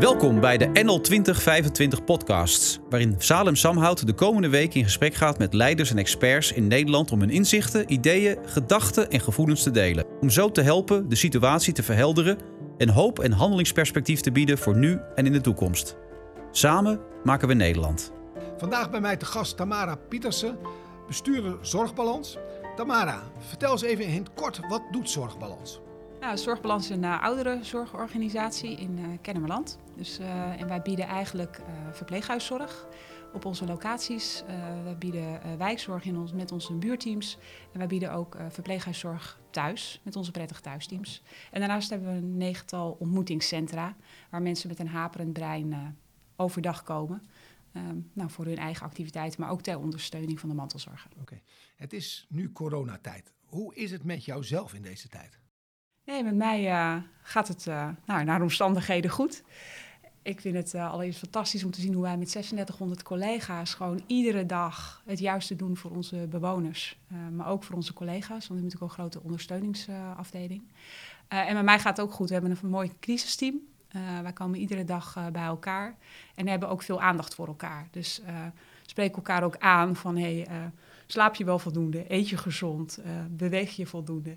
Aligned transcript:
Welkom 0.00 0.40
bij 0.40 0.58
de 0.58 0.82
NL 0.82 1.00
2025 1.00 2.04
podcasts, 2.04 2.78
waarin 2.90 3.14
Salem 3.18 3.56
Samhout 3.56 4.06
de 4.06 4.12
komende 4.12 4.48
week 4.48 4.74
in 4.74 4.84
gesprek 4.84 5.14
gaat 5.14 5.38
met 5.38 5.54
leiders 5.54 5.90
en 5.90 5.98
experts 5.98 6.52
in 6.52 6.66
Nederland 6.66 7.12
om 7.12 7.20
hun 7.20 7.30
inzichten, 7.30 7.92
ideeën, 7.92 8.38
gedachten 8.44 9.10
en 9.10 9.20
gevoelens 9.20 9.62
te 9.62 9.70
delen. 9.70 10.06
Om 10.20 10.30
zo 10.30 10.50
te 10.50 10.60
helpen 10.60 11.08
de 11.08 11.14
situatie 11.14 11.72
te 11.72 11.82
verhelderen 11.82 12.38
en 12.78 12.88
hoop 12.88 13.18
en 13.18 13.32
handelingsperspectief 13.32 14.20
te 14.20 14.32
bieden 14.32 14.58
voor 14.58 14.76
nu 14.76 14.98
en 15.14 15.26
in 15.26 15.32
de 15.32 15.40
toekomst. 15.40 15.96
Samen 16.50 17.00
maken 17.24 17.48
we 17.48 17.54
Nederland. 17.54 18.12
Vandaag 18.56 18.90
bij 18.90 19.00
mij 19.00 19.16
te 19.16 19.26
gast 19.26 19.56
Tamara 19.56 19.96
Pietersen, 19.96 20.58
bestuurder 21.06 21.58
Zorgbalans. 21.60 22.38
Tamara, 22.76 23.22
vertel 23.48 23.72
eens 23.72 23.82
even 23.82 24.04
in 24.04 24.18
het 24.18 24.34
kort, 24.34 24.60
wat 24.68 24.82
doet 24.90 25.10
Zorgbalans? 25.10 25.80
Nou, 26.20 26.38
Zorgbalans 26.38 26.90
is 26.90 26.96
een 26.96 27.02
uh, 27.02 27.22
oudere 27.22 27.58
zorgorganisatie 27.62 28.76
in 28.76 28.98
uh, 28.98 29.06
Kennemerland. 29.22 29.78
Dus, 29.96 30.20
uh, 30.20 30.60
en 30.60 30.68
wij 30.68 30.82
bieden 30.82 31.06
eigenlijk 31.06 31.60
verpleeghuiszorg 31.92 32.86
op 33.32 33.44
onze 33.44 33.64
locaties. 33.64 34.42
wij 34.84 34.96
bieden 34.98 35.58
wijkzorg 35.58 36.04
in 36.04 36.16
ons, 36.16 36.32
met 36.32 36.52
onze 36.52 36.74
buurteams. 36.74 37.38
En 37.72 37.78
wij 37.78 37.86
bieden 37.86 38.12
ook 38.12 38.36
verpleeghuiszorg 38.48 39.40
thuis 39.50 40.00
met 40.02 40.16
onze 40.16 40.30
prettige 40.30 40.60
thuisteams. 40.60 41.22
En 41.50 41.60
daarnaast 41.60 41.90
hebben 41.90 42.12
we 42.12 42.18
een 42.18 42.36
negental 42.36 42.96
ontmoetingscentra 42.98 43.96
waar 44.30 44.42
mensen 44.42 44.68
met 44.68 44.78
een 44.78 44.88
haperend 44.88 45.32
brein 45.32 45.96
overdag 46.36 46.82
komen. 46.82 47.22
Um, 47.76 48.10
nou, 48.12 48.30
voor 48.30 48.44
hun 48.44 48.58
eigen 48.58 48.86
activiteiten, 48.86 49.40
maar 49.40 49.50
ook 49.50 49.62
ter 49.62 49.78
ondersteuning 49.78 50.40
van 50.40 50.48
de 50.48 50.54
mantelzorger. 50.54 51.10
Oké, 51.20 51.40
het 51.76 51.92
is 51.92 52.26
nu 52.28 52.52
coronatijd. 52.52 53.32
Hoe 53.44 53.74
is 53.74 53.90
het 53.90 54.04
met 54.04 54.24
jou 54.24 54.44
zelf 54.44 54.74
in 54.74 54.82
deze 54.82 55.08
tijd? 55.08 55.39
Met 56.10 56.34
mij 56.34 56.66
uh, 56.66 56.96
gaat 57.22 57.48
het 57.48 57.66
uh, 57.66 57.88
nou, 58.06 58.24
naar 58.24 58.38
de 58.38 58.42
omstandigheden 58.42 59.10
goed. 59.10 59.42
Ik 60.22 60.40
vind 60.40 60.56
het 60.56 60.74
uh, 60.74 60.90
allereerst 60.90 61.18
fantastisch 61.18 61.64
om 61.64 61.70
te 61.70 61.80
zien 61.80 61.92
hoe 61.92 62.02
wij 62.02 62.16
met 62.16 62.30
3600 62.30 63.02
collega's 63.02 63.74
gewoon 63.74 64.02
iedere 64.06 64.46
dag 64.46 65.02
het 65.06 65.18
juiste 65.18 65.56
doen 65.56 65.76
voor 65.76 65.90
onze 65.90 66.26
bewoners. 66.30 66.98
maar 67.32 67.48
ook 67.48 67.64
voor 67.64 67.74
onze 67.74 67.92
collega's, 67.92 68.28
want 68.28 68.46
we 68.46 68.54
hebben 68.54 68.64
natuurlijk 68.64 68.92
een 68.92 68.98
grote 68.98 69.22
ondersteuningsafdeling. 69.22 70.62
en 71.28 71.54
met 71.54 71.64
mij 71.64 71.78
gaat 71.78 71.96
het 71.96 72.06
ook 72.06 72.12
goed. 72.12 72.28
We 72.28 72.34
hebben 72.34 72.58
een 72.62 72.70
mooi 72.70 72.92
crisisteam. 73.00 73.58
wij 74.22 74.32
komen 74.32 74.58
iedere 74.58 74.84
dag 74.84 75.18
bij 75.32 75.44
elkaar 75.44 75.96
en 76.34 76.48
hebben 76.48 76.68
ook 76.68 76.82
veel 76.82 77.00
aandacht 77.00 77.34
voor 77.34 77.46
elkaar. 77.46 77.88
Dus 77.90 78.22
spreken 78.86 79.16
elkaar 79.16 79.42
ook 79.42 79.58
aan 79.58 79.96
van 79.96 80.16
hey, 80.16 80.46
slaap 81.06 81.34
je 81.34 81.44
wel 81.44 81.58
voldoende, 81.58 82.04
eet 82.08 82.28
je 82.28 82.36
gezond, 82.36 82.98
beweeg 83.30 83.76
je 83.76 83.86
voldoende. 83.86 84.36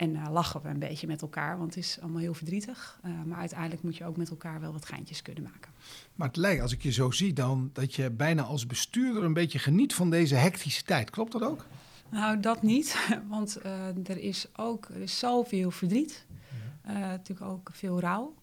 En 0.00 0.14
uh, 0.14 0.26
lachen 0.30 0.62
we 0.62 0.68
een 0.68 0.78
beetje 0.78 1.06
met 1.06 1.22
elkaar, 1.22 1.58
want 1.58 1.74
het 1.74 1.84
is 1.84 1.98
allemaal 2.00 2.20
heel 2.20 2.34
verdrietig. 2.34 3.00
Uh, 3.04 3.22
maar 3.26 3.38
uiteindelijk 3.38 3.82
moet 3.82 3.96
je 3.96 4.04
ook 4.04 4.16
met 4.16 4.30
elkaar 4.30 4.60
wel 4.60 4.72
wat 4.72 4.84
geintjes 4.84 5.22
kunnen 5.22 5.42
maken. 5.42 5.72
Maar 6.14 6.28
het 6.28 6.36
lijkt, 6.36 6.62
als 6.62 6.72
ik 6.72 6.82
je 6.82 6.92
zo 6.92 7.10
zie, 7.10 7.32
dan 7.32 7.70
dat 7.72 7.94
je 7.94 8.10
bijna 8.10 8.42
als 8.42 8.66
bestuurder 8.66 9.22
een 9.22 9.32
beetje 9.32 9.58
geniet 9.58 9.94
van 9.94 10.10
deze 10.10 10.34
hectische 10.34 10.82
tijd. 10.82 11.10
Klopt 11.10 11.32
dat 11.32 11.42
ook? 11.42 11.66
Nou, 12.10 12.40
dat 12.40 12.62
niet. 12.62 13.08
Want 13.28 13.58
uh, 13.64 14.08
er 14.08 14.18
is 14.18 14.46
ook 14.56 14.88
er 14.88 15.00
is 15.00 15.18
zoveel 15.18 15.70
verdriet. 15.70 16.26
Natuurlijk 16.84 17.50
ook 17.50 17.70
veel 17.72 18.00
rouw. 18.00 18.34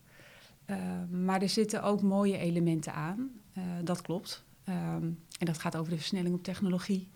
maar 1.12 1.42
er 1.42 1.50
zitten 1.50 1.84
ook 1.84 2.02
mooie 2.02 2.38
elementen 2.38 2.94
aan. 2.94 3.30
dat 3.84 4.02
klopt. 4.02 4.44
Um, 4.70 5.20
en 5.40 5.46
dat 5.46 5.58
gaat 5.58 5.76
over 5.76 5.92
de 5.92 5.98
versnelling 5.98 6.36
op 6.36 6.44
technologie. 6.44 7.08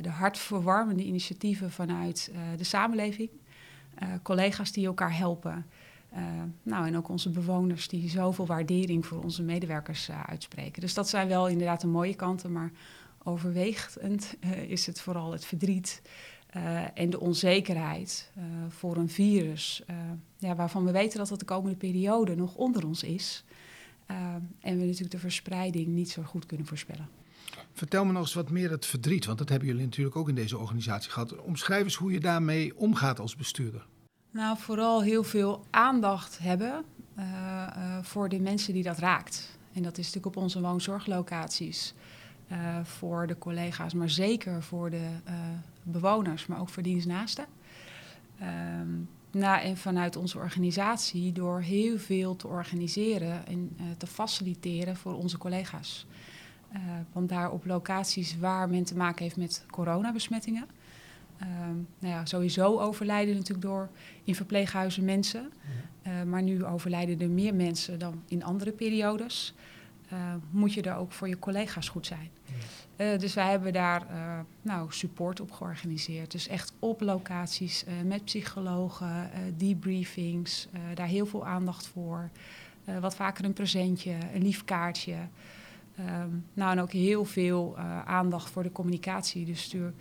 de 0.00 0.08
hartverwarmende 0.08 1.04
initiatieven 1.04 1.70
vanuit 1.70 2.32
de 2.56 2.64
samenleving. 2.64 3.30
Uh, 4.02 4.08
collega's 4.22 4.72
die 4.72 4.86
elkaar 4.86 5.16
helpen. 5.16 5.66
Uh, 6.12 6.18
nou, 6.62 6.86
en 6.86 6.96
ook 6.96 7.08
onze 7.08 7.30
bewoners 7.30 7.88
die 7.88 8.08
zoveel 8.08 8.46
waardering 8.46 9.06
voor 9.06 9.22
onze 9.22 9.42
medewerkers 9.42 10.08
uh, 10.08 10.22
uitspreken. 10.22 10.80
Dus 10.80 10.94
dat 10.94 11.08
zijn 11.08 11.28
wel 11.28 11.48
inderdaad 11.48 11.80
de 11.80 11.86
mooie 11.86 12.14
kanten, 12.14 12.52
maar 12.52 12.70
overwegend 13.22 14.36
is 14.66 14.86
het 14.86 15.00
vooral 15.00 15.32
het 15.32 15.44
verdriet 15.44 16.02
en 16.94 17.10
de 17.10 17.20
onzekerheid 17.20 18.32
voor 18.68 18.96
een 18.96 19.08
virus, 19.08 19.82
ja, 20.38 20.54
waarvan 20.54 20.84
we 20.84 20.90
weten 20.90 21.18
dat 21.18 21.28
dat 21.28 21.38
de 21.38 21.44
komende 21.44 21.76
periode 21.76 22.36
nog 22.36 22.54
onder 22.54 22.86
ons 22.86 23.02
is. 23.02 23.44
en 24.60 24.78
we 24.78 24.84
natuurlijk 24.84 25.10
de 25.10 25.18
verspreiding 25.18 25.86
niet 25.86 26.10
zo 26.10 26.22
goed 26.22 26.46
kunnen 26.46 26.66
voorspellen. 26.66 27.19
Vertel 27.72 28.04
me 28.04 28.12
nog 28.12 28.22
eens 28.22 28.34
wat 28.34 28.50
meer 28.50 28.70
het 28.70 28.86
verdriet, 28.86 29.26
want 29.26 29.38
dat 29.38 29.48
hebben 29.48 29.68
jullie 29.68 29.84
natuurlijk 29.84 30.16
ook 30.16 30.28
in 30.28 30.34
deze 30.34 30.58
organisatie 30.58 31.10
gehad. 31.10 31.36
Omschrijf 31.36 31.84
eens 31.84 31.94
hoe 31.94 32.12
je 32.12 32.20
daarmee 32.20 32.78
omgaat 32.78 33.18
als 33.18 33.36
bestuurder. 33.36 33.86
Nou, 34.30 34.58
vooral 34.58 35.02
heel 35.02 35.24
veel 35.24 35.64
aandacht 35.70 36.38
hebben 36.38 36.84
uh, 37.18 37.24
uh, 37.24 37.98
voor 38.02 38.28
de 38.28 38.40
mensen 38.40 38.74
die 38.74 38.82
dat 38.82 38.98
raakt. 38.98 39.58
En 39.72 39.82
dat 39.82 39.98
is 39.98 40.04
natuurlijk 40.06 40.36
op 40.36 40.42
onze 40.42 40.60
woonzorglocaties. 40.60 41.94
Uh, 42.52 42.84
voor 42.84 43.26
de 43.26 43.38
collega's, 43.38 43.94
maar 43.94 44.10
zeker 44.10 44.62
voor 44.62 44.90
de 44.90 45.08
bewoners, 45.82 46.46
maar 46.46 46.60
ook 46.60 46.68
voor 46.68 46.82
dienstnaasten. 46.82 47.44
Ehm, 48.38 48.88
nou, 49.30 49.60
en 49.60 49.76
vanuit 49.76 50.16
onze 50.16 50.38
organisatie 50.38 51.32
door 51.32 51.60
heel 51.60 51.98
veel 51.98 52.36
te 52.36 52.46
organiseren 52.46 53.46
en 53.46 53.76
te 53.96 54.06
faciliteren 54.06 54.96
voor 54.96 55.14
onze 55.14 55.38
collega's. 55.38 56.06
Uh, 56.74 56.80
want 57.12 57.28
daar 57.28 57.50
op 57.50 57.66
locaties 57.66 58.38
waar 58.38 58.68
men 58.68 58.84
te 58.84 58.96
maken 58.96 59.22
heeft 59.22 59.36
met 59.36 59.64
coronabesmettingen. 59.70 60.66
Uh, 61.42 61.46
nou 61.98 62.14
ja, 62.14 62.24
sowieso 62.24 62.80
overlijden 62.80 63.34
natuurlijk 63.34 63.66
door 63.66 63.88
in 64.24 64.34
verpleeghuizen 64.34 65.04
mensen. 65.04 65.52
Uh, 66.06 66.22
maar 66.22 66.42
nu 66.42 66.64
overlijden 66.64 67.20
er 67.20 67.30
meer 67.30 67.54
mensen 67.54 67.98
dan 67.98 68.22
in 68.28 68.44
andere 68.44 68.72
periodes. 68.72 69.54
moet 70.50 70.72
je 70.72 70.82
er 70.82 70.96
ook 70.96 71.12
voor 71.12 71.28
je 71.28 71.38
collega's 71.38 71.88
goed 71.88 72.06
zijn. 72.06 72.30
dus 72.96 73.34
wij 73.34 73.50
hebben 73.50 73.72
daar 73.72 74.06
nou, 74.62 74.92
support 74.92 75.40
op 75.40 75.50
georganiseerd. 75.50 76.30
Dus 76.30 76.48
echt 76.48 76.72
op 76.78 77.00
locaties 77.00 77.84
met 78.04 78.24
psychologen, 78.24 79.30
debriefings. 79.56 80.68
daar 80.94 81.06
heel 81.06 81.26
veel 81.26 81.46
aandacht 81.46 81.86
voor. 81.86 82.30
wat 83.00 83.14
vaker 83.14 83.44
een 83.44 83.52
presentje, 83.52 84.14
een 84.34 84.42
lief 84.42 84.64
kaartje. 84.64 85.16
Um, 86.08 86.46
nou, 86.52 86.72
en 86.72 86.80
ook 86.80 86.92
heel 86.92 87.24
veel 87.24 87.74
uh, 87.78 88.04
aandacht 88.04 88.50
voor 88.50 88.62
de 88.62 88.72
communicatie. 88.72 89.44
Dus 89.44 89.62
stuur 89.62 89.92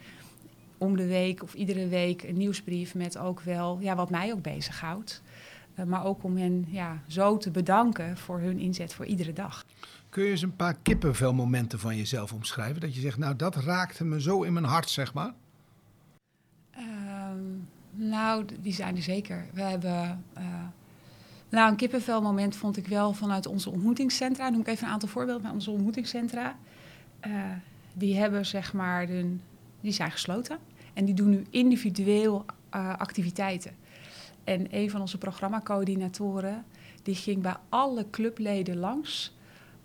om 0.77 0.97
de 0.97 1.07
week 1.07 1.43
of 1.43 1.53
iedere 1.53 1.87
week 1.87 2.23
een 2.23 2.37
nieuwsbrief 2.37 2.95
met 2.95 3.17
ook 3.17 3.41
wel 3.41 3.79
ja, 3.79 3.95
wat 3.95 4.09
mij 4.09 4.31
ook 4.31 4.41
bezighoudt. 4.41 5.21
Uh, 5.75 5.85
maar 5.85 6.05
ook 6.05 6.23
om 6.23 6.37
hen 6.37 6.65
ja, 6.67 7.01
zo 7.07 7.37
te 7.37 7.51
bedanken 7.51 8.17
voor 8.17 8.39
hun 8.39 8.59
inzet 8.59 8.93
voor 8.93 9.05
iedere 9.05 9.33
dag. 9.33 9.65
Kun 10.09 10.23
je 10.23 10.29
eens 10.29 10.41
een 10.41 10.55
paar 10.55 10.77
kippenvelmomenten 10.81 11.79
van 11.79 11.97
jezelf 11.97 12.33
omschrijven? 12.33 12.81
Dat 12.81 12.95
je 12.95 13.01
zegt, 13.01 13.17
nou 13.17 13.35
dat 13.35 13.55
raakte 13.55 14.05
me 14.05 14.21
zo 14.21 14.43
in 14.43 14.53
mijn 14.53 14.65
hart, 14.65 14.89
zeg 14.89 15.13
maar. 15.13 15.33
Um, 16.77 17.67
nou, 17.91 18.45
die 18.61 18.73
zijn 18.73 18.95
er 18.95 19.01
zeker. 19.01 19.45
We 19.53 19.61
hebben... 19.61 20.23
Uh, 20.37 20.43
nou, 21.49 21.69
een 21.69 21.75
kippenvelmoment 21.75 22.55
vond 22.55 22.77
ik 22.77 22.87
wel 22.87 23.13
vanuit 23.13 23.45
onze 23.45 23.69
ontmoetingscentra. 23.69 24.49
Noem 24.49 24.59
ik 24.59 24.67
even 24.67 24.87
een 24.87 24.93
aantal 24.93 25.09
voorbeelden 25.09 25.41
bij 25.41 25.51
onze 25.51 25.71
ontmoetingscentra. 25.71 26.57
Uh, 27.27 27.33
die 27.93 28.17
hebben 28.17 28.45
zeg 28.45 28.73
maar, 28.73 29.07
de, 29.07 29.35
die 29.81 29.91
zijn 29.91 30.11
gesloten. 30.11 30.57
En 30.93 31.05
die 31.05 31.13
doen 31.13 31.29
nu 31.29 31.45
individueel 31.49 32.45
uh, 32.75 32.95
activiteiten. 32.97 33.71
En 34.43 34.67
een 34.69 34.89
van 34.89 35.01
onze 35.01 35.17
programmacoördinatoren, 35.17 36.65
die 37.03 37.15
ging 37.15 37.41
bij 37.41 37.55
alle 37.69 38.05
clubleden 38.09 38.77
langs 38.77 39.37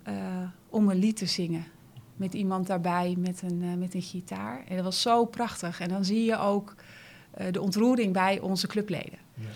uh, 0.07 0.15
om 0.69 0.89
een 0.89 0.97
lied 0.97 1.17
te 1.17 1.25
zingen. 1.25 1.65
Met 2.15 2.33
iemand 2.33 2.67
daarbij 2.67 3.15
met 3.17 3.41
een, 3.41 3.79
met 3.79 3.93
een 3.93 4.01
gitaar. 4.01 4.63
En 4.67 4.75
dat 4.75 4.85
was 4.85 5.01
zo 5.01 5.25
prachtig. 5.25 5.79
En 5.79 5.89
dan 5.89 6.05
zie 6.05 6.23
je 6.23 6.37
ook 6.37 6.75
de 7.51 7.61
ontroering 7.61 8.13
bij 8.13 8.39
onze 8.39 8.67
clubleden. 8.67 9.19
Ja. 9.33 9.47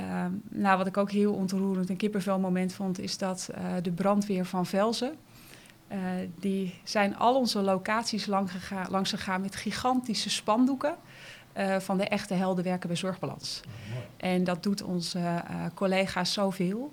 Uh, 0.00 0.24
nou, 0.48 0.78
wat 0.78 0.86
ik 0.86 0.96
ook 0.96 1.10
heel 1.10 1.32
ontroerend 1.32 1.90
en 1.90 1.96
kippenvelmoment 1.96 2.72
vond, 2.72 2.98
is 2.98 3.18
dat 3.18 3.50
uh, 3.50 3.64
de 3.82 3.90
brandweer 3.90 4.44
van 4.44 4.66
Velzen. 4.66 5.14
Uh, 5.92 5.98
die 6.38 6.74
zijn 6.84 7.16
al 7.16 7.36
onze 7.36 7.60
locaties 7.60 8.26
lang 8.26 8.50
langs 8.88 9.10
gegaan 9.10 9.40
met 9.40 9.56
gigantische 9.56 10.30
spandoeken. 10.30 10.96
Uh, 11.56 11.76
van 11.76 11.98
de 11.98 12.08
echte 12.08 12.34
helden 12.34 12.64
werken 12.64 12.88
bij 12.88 12.96
Zorgbalans. 12.96 13.60
Oh, 13.66 14.26
en 14.28 14.44
dat 14.44 14.62
doet 14.62 14.82
onze 14.82 15.42
collega's 15.74 16.32
zoveel. 16.32 16.92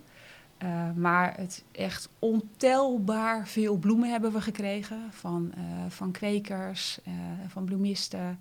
maar 0.96 1.34
het 1.38 1.64
echt 1.72 2.10
ontelbaar 2.20 3.48
veel 3.48 3.78
bloemen 3.78 4.12
hebben 4.12 4.32
we 4.32 4.42
gekregen. 4.42 4.98
Van, 5.10 5.54
van 5.88 6.12
kwekers, 6.12 7.00
van 7.48 7.66
bloemisten. 7.66 8.40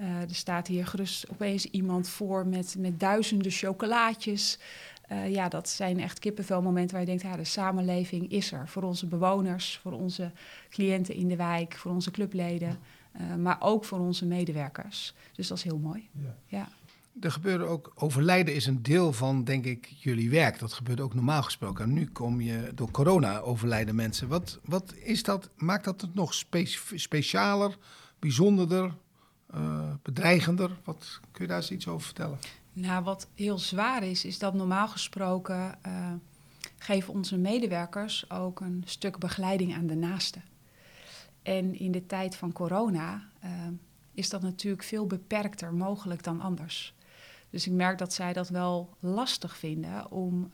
Uh, 0.00 0.20
er 0.20 0.34
staat 0.34 0.66
hier 0.66 0.86
gerust 0.86 1.30
opeens 1.30 1.64
iemand 1.64 2.08
voor 2.08 2.46
met, 2.46 2.74
met 2.78 3.00
duizenden 3.00 3.52
chocolaatjes. 3.52 4.58
Uh, 5.12 5.30
ja, 5.30 5.48
dat 5.48 5.68
zijn 5.68 6.00
echt 6.00 6.18
kippenvelmomenten 6.18 6.90
waar 6.90 7.00
je 7.00 7.06
denkt, 7.06 7.22
ja, 7.22 7.36
de 7.36 7.44
samenleving 7.44 8.30
is 8.30 8.52
er. 8.52 8.68
Voor 8.68 8.82
onze 8.82 9.06
bewoners, 9.06 9.78
voor 9.82 9.92
onze 9.92 10.30
cliënten 10.70 11.14
in 11.14 11.28
de 11.28 11.36
wijk, 11.36 11.76
voor 11.76 11.92
onze 11.92 12.10
clubleden. 12.10 12.78
Uh, 13.20 13.34
maar 13.34 13.56
ook 13.60 13.84
voor 13.84 13.98
onze 13.98 14.26
medewerkers. 14.26 15.14
Dus 15.32 15.48
dat 15.48 15.56
is 15.58 15.64
heel 15.64 15.78
mooi. 15.78 16.08
Ja. 16.12 16.36
ja. 16.46 16.68
er 17.20 17.30
gebeurde 17.30 17.64
ook, 17.64 17.92
overlijden 17.94 18.54
is 18.54 18.66
een 18.66 18.82
deel 18.82 19.12
van, 19.12 19.44
denk 19.44 19.64
ik, 19.64 19.86
jullie 19.86 20.30
werk. 20.30 20.58
Dat 20.58 20.72
gebeurt 20.72 21.00
ook 21.00 21.14
normaal 21.14 21.42
gesproken. 21.42 21.84
En 21.84 21.92
nu 21.92 22.06
kom 22.06 22.40
je 22.40 22.70
door 22.74 22.90
corona 22.90 23.38
overlijden 23.38 23.94
mensen. 23.94 24.28
Wat, 24.28 24.58
wat 24.64 24.94
is 24.94 25.22
dat, 25.22 25.48
maakt 25.56 25.84
dat 25.84 26.00
het 26.00 26.14
nog 26.14 26.34
spe 26.34 26.64
specialer, 26.94 27.76
bijzonderder, 28.18 28.94
bedreigender? 30.02 30.70
Wat, 30.84 31.20
kun 31.30 31.44
je 31.44 31.50
daar 31.50 31.60
eens 31.60 31.70
iets 31.70 31.88
over 31.88 32.06
vertellen? 32.06 32.38
Nou, 32.72 33.04
wat 33.04 33.28
heel 33.34 33.58
zwaar 33.58 34.02
is, 34.02 34.24
is 34.24 34.38
dat 34.38 34.54
normaal 34.54 34.88
gesproken 34.88 35.78
uh, 35.86 36.12
geven 36.78 37.14
onze 37.14 37.36
medewerkers 37.36 38.30
ook 38.30 38.60
een 38.60 38.82
stuk 38.86 39.18
begeleiding 39.18 39.74
aan 39.74 39.86
de 39.86 39.94
naasten. 39.94 40.42
En 41.42 41.78
in 41.78 41.92
de 41.92 42.06
tijd 42.06 42.36
van 42.36 42.52
corona 42.52 43.28
uh, 43.44 43.50
is 44.14 44.28
dat 44.28 44.42
natuurlijk 44.42 44.82
veel 44.82 45.06
beperkter 45.06 45.74
mogelijk 45.74 46.22
dan 46.22 46.40
anders. 46.40 46.94
Dus 47.50 47.66
ik 47.66 47.72
merk 47.72 47.98
dat 47.98 48.12
zij 48.12 48.32
dat 48.32 48.48
wel 48.48 48.96
lastig 49.00 49.56
vinden 49.56 50.10
om 50.10 50.50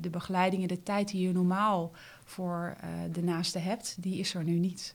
de 0.00 0.10
begeleiding 0.10 0.62
in 0.62 0.68
de 0.68 0.82
tijd 0.82 1.08
die 1.08 1.26
je 1.26 1.32
normaal 1.32 1.92
voor 2.24 2.76
de 3.12 3.22
naaste 3.22 3.58
hebt, 3.58 3.96
die 3.98 4.18
is 4.18 4.34
er 4.34 4.44
nu 4.44 4.58
niet. 4.58 4.94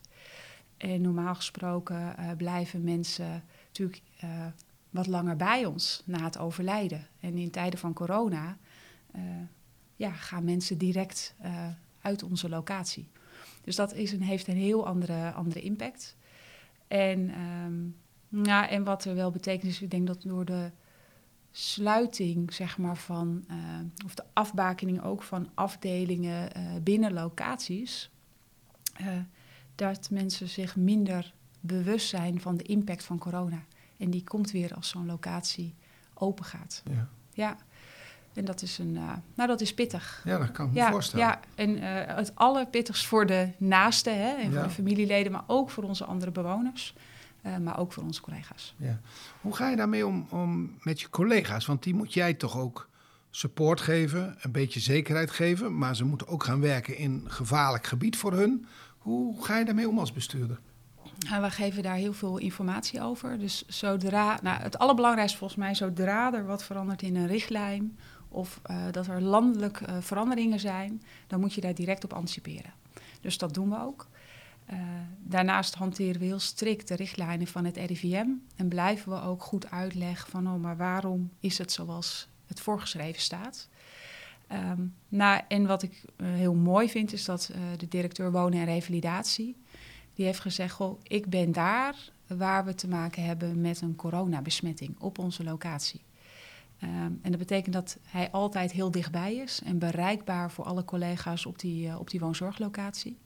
En 0.81 1.01
normaal 1.01 1.35
gesproken 1.35 2.15
uh, 2.19 2.31
blijven 2.37 2.83
mensen 2.83 3.43
natuurlijk 3.65 4.01
wat 4.89 5.07
langer 5.07 5.35
bij 5.35 5.65
ons 5.65 6.03
na 6.05 6.23
het 6.23 6.37
overlijden. 6.37 7.07
En 7.19 7.37
in 7.37 7.51
tijden 7.51 7.79
van 7.79 7.93
corona 7.93 8.57
ja, 9.95 10.11
gaan 10.11 10.43
mensen 10.43 10.77
direct 10.77 11.35
uit 12.01 12.23
onze 12.23 12.49
locatie. 12.49 13.07
Dus 13.61 13.75
dat 13.75 13.93
is 13.93 14.11
een, 14.11 14.21
heeft 14.21 14.47
een 14.47 14.55
heel 14.55 14.87
andere, 14.87 15.31
andere 15.31 15.61
impact. 15.61 16.15
En, 16.87 17.39
um, 17.39 17.95
ja, 18.43 18.69
en 18.69 18.83
wat 18.83 19.05
er 19.05 19.15
wel 19.15 19.31
betekent 19.31 19.71
is, 19.71 19.81
ik 19.81 19.91
denk 19.91 20.07
dat 20.07 20.21
door 20.21 20.45
de 20.45 20.71
sluiting 21.51 22.53
zeg 22.53 22.77
maar, 22.77 22.97
van, 22.97 23.45
of 24.05 24.15
de 24.15 24.23
afbakening 24.33 25.03
ook 25.03 25.23
van 25.23 25.49
afdelingen 25.53 26.51
binnen 26.83 27.13
locaties, 27.13 28.11
dat 29.89 30.09
mensen 30.09 30.49
zich 30.49 30.75
minder 30.75 31.33
bewust 31.59 32.07
zijn 32.07 32.41
van 32.41 32.57
de 32.57 32.63
impact 32.63 33.03
van 33.03 33.17
corona. 33.17 33.63
En 33.97 34.09
die 34.09 34.23
komt 34.23 34.51
weer 34.51 34.73
als 34.75 34.89
zo'n 34.89 35.05
locatie 35.05 35.75
open 36.13 36.45
gaat. 36.45 36.83
Ja. 36.85 37.07
ja. 37.33 37.57
En 38.33 38.45
dat 38.45 38.61
is, 38.61 38.77
een, 38.77 38.91
nou, 39.35 39.47
dat 39.47 39.61
is 39.61 39.73
pittig. 39.73 40.21
Ja, 40.25 40.37
dat 40.37 40.51
kan 40.51 40.65
ik 40.65 40.71
me 40.71 40.77
ja, 40.77 40.91
voorstellen. 40.91 41.25
Ja, 41.25 41.39
en 41.55 41.77
het 42.15 42.35
allerpittigst 42.35 43.05
voor 43.05 43.25
de 43.25 43.51
naasten 43.57 44.17
hè, 44.17 44.29
en 44.29 44.51
ja. 44.51 44.53
voor 44.53 44.63
de 44.63 44.73
familieleden, 44.73 45.31
maar 45.31 45.43
ook 45.47 45.69
voor 45.69 45.83
onze 45.83 46.05
andere 46.05 46.31
bewoners. 46.31 46.95
Uh, 47.45 47.57
maar 47.57 47.79
ook 47.79 47.93
voor 47.93 48.03
onze 48.03 48.21
collega's. 48.21 48.75
Ja. 48.77 48.99
Hoe 49.41 49.55
ga 49.55 49.69
je 49.69 49.75
daarmee 49.75 50.07
om, 50.07 50.27
om 50.29 50.77
met 50.81 51.01
je 51.01 51.09
collega's? 51.09 51.65
Want 51.65 51.83
die 51.83 51.93
moet 51.93 52.13
jij 52.13 52.33
toch 52.33 52.57
ook 52.57 52.89
support 53.29 53.81
geven, 53.81 54.37
een 54.41 54.51
beetje 54.51 54.79
zekerheid 54.79 55.31
geven, 55.31 55.77
maar 55.77 55.95
ze 55.95 56.05
moeten 56.05 56.27
ook 56.27 56.43
gaan 56.43 56.61
werken 56.61 56.97
in 56.97 57.23
gevaarlijk 57.27 57.87
gebied 57.87 58.17
voor 58.17 58.33
hun. 58.33 58.65
Hoe 59.01 59.43
ga 59.43 59.57
je 59.57 59.65
daarmee 59.65 59.89
om 59.89 59.99
als 59.99 60.11
bestuurder? 60.11 60.59
Nou, 61.29 61.41
we 61.41 61.49
geven 61.49 61.83
daar 61.83 61.95
heel 61.95 62.13
veel 62.13 62.37
informatie 62.37 63.01
over. 63.01 63.39
Dus 63.39 63.63
zodra, 63.67 64.39
nou, 64.41 64.61
het 64.61 64.77
allerbelangrijkste 64.77 65.37
volgens 65.37 65.59
mij, 65.59 65.75
zodra 65.75 66.33
er 66.33 66.45
wat 66.45 66.63
verandert 66.63 67.01
in 67.01 67.15
een 67.15 67.27
richtlijn 67.27 67.97
of 68.29 68.61
uh, 68.71 68.83
dat 68.91 69.07
er 69.07 69.21
landelijk 69.21 69.81
uh, 69.81 69.95
veranderingen 69.99 70.59
zijn, 70.59 71.01
dan 71.27 71.39
moet 71.39 71.53
je 71.53 71.61
daar 71.61 71.73
direct 71.73 72.03
op 72.03 72.13
anticiperen. 72.13 72.73
Dus 73.21 73.37
dat 73.37 73.53
doen 73.53 73.69
we 73.69 73.79
ook. 73.79 74.07
Uh, 74.73 74.79
daarnaast 75.23 75.75
hanteren 75.75 76.19
we 76.19 76.25
heel 76.25 76.39
strikt 76.39 76.87
de 76.87 76.95
richtlijnen 76.95 77.47
van 77.47 77.65
het 77.65 77.77
RIVM 77.77 78.27
en 78.55 78.67
blijven 78.67 79.11
we 79.11 79.21
ook 79.21 79.43
goed 79.43 79.71
uitleggen 79.71 80.31
van, 80.31 80.47
oh, 80.47 80.61
maar 80.61 80.77
waarom 80.77 81.31
is 81.39 81.57
het 81.57 81.71
zoals 81.71 82.27
het 82.45 82.59
voorgeschreven 82.59 83.21
staat. 83.21 83.69
Um, 84.53 84.95
nou, 85.07 85.41
en 85.47 85.65
wat 85.65 85.83
ik 85.83 86.03
uh, 86.17 86.27
heel 86.33 86.53
mooi 86.53 86.89
vind, 86.89 87.13
is 87.13 87.25
dat 87.25 87.51
uh, 87.51 87.57
de 87.77 87.87
directeur 87.87 88.31
wonen 88.31 88.59
en 88.59 88.65
revalidatie, 88.65 89.55
die 90.13 90.25
heeft 90.25 90.39
gezegd, 90.39 90.73
goh, 90.73 90.99
ik 91.03 91.25
ben 91.29 91.51
daar 91.51 91.95
waar 92.27 92.65
we 92.65 92.75
te 92.75 92.87
maken 92.87 93.23
hebben 93.23 93.61
met 93.61 93.81
een 93.81 93.95
coronabesmetting 93.95 94.99
op 94.99 95.19
onze 95.19 95.43
locatie. 95.43 96.01
Um, 96.83 97.19
en 97.21 97.29
dat 97.29 97.37
betekent 97.37 97.73
dat 97.73 97.97
hij 98.03 98.31
altijd 98.31 98.71
heel 98.71 98.91
dichtbij 98.91 99.35
is 99.35 99.61
en 99.65 99.79
bereikbaar 99.79 100.51
voor 100.51 100.65
alle 100.65 100.85
collega's 100.85 101.45
op 101.45 101.59
die, 101.59 101.99
op 101.99 102.09
die 102.09 102.19
woonzorglocatie. 102.19 103.17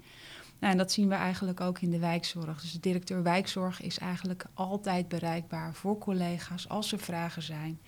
Nou, 0.59 0.71
en 0.71 0.77
dat 0.77 0.91
zien 0.91 1.07
we 1.09 1.15
eigenlijk 1.15 1.61
ook 1.61 1.79
in 1.79 1.89
de 1.89 1.99
wijkzorg. 1.99 2.61
Dus 2.61 2.71
de 2.71 2.79
directeur 2.79 3.23
wijkzorg 3.23 3.81
is 3.81 3.99
eigenlijk 3.99 4.45
altijd 4.53 5.07
bereikbaar 5.07 5.73
voor 5.73 5.97
collega's 5.97 6.69
als 6.69 6.91
er 6.91 6.99
vragen 6.99 7.41
zijn. 7.41 7.79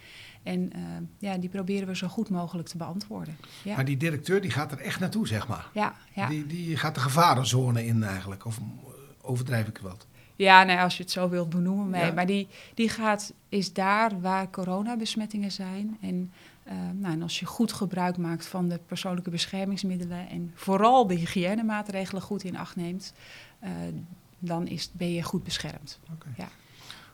En 0.47 0.71
uh, 0.75 0.81
ja, 1.17 1.37
die 1.37 1.49
proberen 1.49 1.87
we 1.87 1.95
zo 1.95 2.07
goed 2.07 2.29
mogelijk 2.29 2.67
te 2.67 2.77
beantwoorden. 2.77 3.37
Ja. 3.63 3.75
Maar 3.75 3.85
die 3.85 3.97
directeur 3.97 4.41
die 4.41 4.51
gaat 4.51 4.71
er 4.71 4.79
echt 4.79 4.99
naartoe, 4.99 5.27
zeg 5.27 5.47
maar. 5.47 5.67
Ja, 5.73 5.95
ja. 6.13 6.27
Die, 6.27 6.45
die 6.45 6.77
gaat 6.77 6.95
de 6.95 7.01
gevarenzone 7.01 7.85
in 7.85 8.03
eigenlijk. 8.03 8.45
Of 8.45 8.59
overdrijf 9.21 9.67
ik 9.67 9.77
wat? 9.77 10.07
Ja, 10.35 10.63
nou, 10.63 10.79
als 10.79 10.97
je 10.97 11.03
het 11.03 11.11
zo 11.11 11.29
wilt 11.29 11.49
benoemen. 11.49 11.89
Mee. 11.89 12.05
Ja. 12.05 12.11
Maar 12.11 12.25
die, 12.25 12.47
die 12.73 12.89
gaat, 12.89 13.33
is 13.49 13.73
daar 13.73 14.21
waar 14.21 14.49
coronabesmettingen 14.49 15.51
zijn. 15.51 15.97
En, 16.01 16.31
uh, 16.67 16.73
nou, 16.93 17.13
en 17.13 17.21
als 17.21 17.39
je 17.39 17.45
goed 17.45 17.73
gebruik 17.73 18.17
maakt 18.17 18.45
van 18.45 18.69
de 18.69 18.79
persoonlijke 18.85 19.29
beschermingsmiddelen... 19.29 20.29
en 20.29 20.51
vooral 20.55 21.07
de 21.07 21.15
hygiënemaatregelen 21.15 22.21
goed 22.21 22.43
in 22.43 22.57
acht 22.57 22.75
neemt... 22.75 23.13
Uh, 23.63 23.69
dan 24.39 24.67
is, 24.67 24.91
ben 24.93 25.13
je 25.13 25.23
goed 25.23 25.43
beschermd. 25.43 25.99
Okay. 26.13 26.33
Ja. 26.37 26.49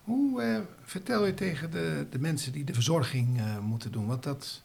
Hoe 0.03 0.43
uh, 0.43 0.59
vertel 0.83 1.25
je 1.25 1.33
tegen 1.33 1.71
de, 1.71 2.07
de 2.09 2.19
mensen 2.19 2.51
die 2.51 2.63
de 2.63 2.73
verzorging 2.73 3.41
moeten 3.61 3.91
doen? 3.91 4.05
Want 4.05 4.23
dat, 4.23 4.61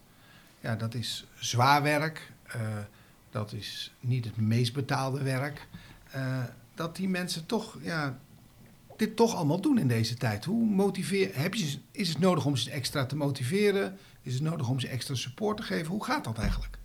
ja, 0.61 0.76
dat 0.76 0.94
is 0.94 1.26
zwaar 1.38 1.82
werk. 1.82 2.32
dat 3.31 3.52
is 3.52 3.94
niet 4.00 4.25
het 4.25 4.37
meest 4.37 4.73
betaalde 4.73 5.23
werk. 5.23 5.67
dat 6.75 6.96
die 6.96 7.08
mensen 7.08 7.46
toch... 7.46 7.79
Ja, 7.82 8.19
dit 8.96 9.17
toch 9.17 9.35
allemaal 9.35 9.61
doen 9.61 9.79
in 9.79 9.88
deze 9.88 10.14
tijd? 10.14 10.44
Hoe 10.44 10.67
motiveer, 10.67 11.31
heb 11.32 11.55
je, 11.55 11.79
is 11.90 12.08
het 12.08 12.19
nodig 12.19 12.44
om 12.44 12.56
ze 12.56 12.70
extra 12.70 13.06
te 13.06 13.17
motiveren? 13.17 13.99
Is 14.23 14.35
het 14.35 14.43
nodig 14.43 14.69
om 14.69 14.81
ze 14.81 14.88
extra 14.88 15.14
support 15.14 15.56
te 15.56 15.62
geven? 15.62 15.87
Hoe 15.87 16.05
gaat 16.05 16.25
dat 16.25 16.38
eigenlijk? 16.38 16.79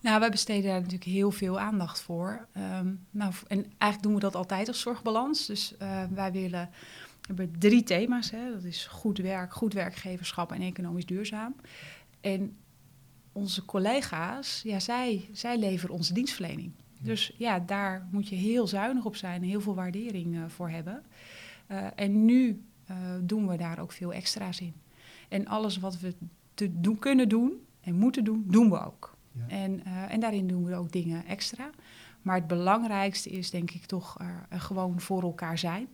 Nou, 0.00 0.20
wij 0.20 0.30
besteden 0.30 0.70
daar 0.70 0.80
natuurlijk 0.80 1.04
heel 1.04 1.30
veel 1.30 1.60
aandacht 1.60 2.00
voor. 2.00 2.46
Um, 2.56 3.06
nou, 3.10 3.32
en 3.46 3.64
eigenlijk 3.78 4.02
doen 4.02 4.14
we 4.14 4.20
dat 4.20 4.34
altijd 4.34 4.68
als 4.68 4.80
zorgbalans. 4.80 5.46
Dus 5.46 5.74
wij 6.10 6.32
willen, 6.32 6.70
hebben 7.36 7.58
drie 7.58 7.82
thema's. 7.82 8.30
Hè. 8.30 8.50
Dat 8.52 8.64
is 8.64 8.86
goed 8.86 9.18
werk, 9.18 9.52
goed 9.52 9.72
werkgeverschap 9.72 10.52
en 10.52 10.60
economisch 10.60 11.06
duurzaam. 11.06 11.54
En 12.20 12.56
onze 13.32 13.64
collega's, 13.64 14.62
ja, 14.64 14.80
zij, 14.80 15.28
zij 15.32 15.58
leveren 15.58 15.94
onze 15.94 16.12
dienstverlening. 16.12 16.72
Dus 17.02 17.32
ja, 17.36 17.58
daar 17.58 18.08
moet 18.10 18.28
je 18.28 18.36
heel 18.36 18.66
zuinig 18.66 19.04
op 19.04 19.16
zijn 19.16 19.42
en 19.42 19.48
heel 19.48 19.60
veel 19.60 19.74
waardering 19.74 20.34
uh, 20.34 20.44
voor 20.46 20.70
hebben. 20.70 21.02
Uh, 21.68 21.86
en 21.94 22.24
nu 22.24 22.64
uh, 22.90 22.96
doen 23.22 23.48
we 23.48 23.56
daar 23.56 23.78
ook 23.78 23.92
veel 23.92 24.12
extra's 24.12 24.60
in. 24.60 24.74
En 25.28 25.46
alles 25.46 25.78
wat 25.78 26.00
we 26.00 26.14
te 26.54 26.80
doen, 26.80 26.98
kunnen 26.98 27.28
doen 27.28 27.52
en 27.80 27.94
moeten 27.94 28.24
doen, 28.24 28.44
doen 28.46 28.70
we 28.70 28.84
ook. 28.84 29.16
Ja. 29.32 29.48
En, 29.48 29.84
en 29.84 30.20
daarin 30.20 30.46
doen 30.46 30.64
we 30.64 30.74
ook 30.74 30.92
dingen 30.92 31.26
extra. 31.26 31.70
Maar 32.22 32.36
het 32.36 32.46
belangrijkste 32.46 33.30
is 33.30 33.50
denk 33.50 33.70
ik 33.70 33.84
toch 33.84 34.16
gewoon 34.50 35.00
voor 35.00 35.22
elkaar 35.22 35.58
zijn. 35.58 35.88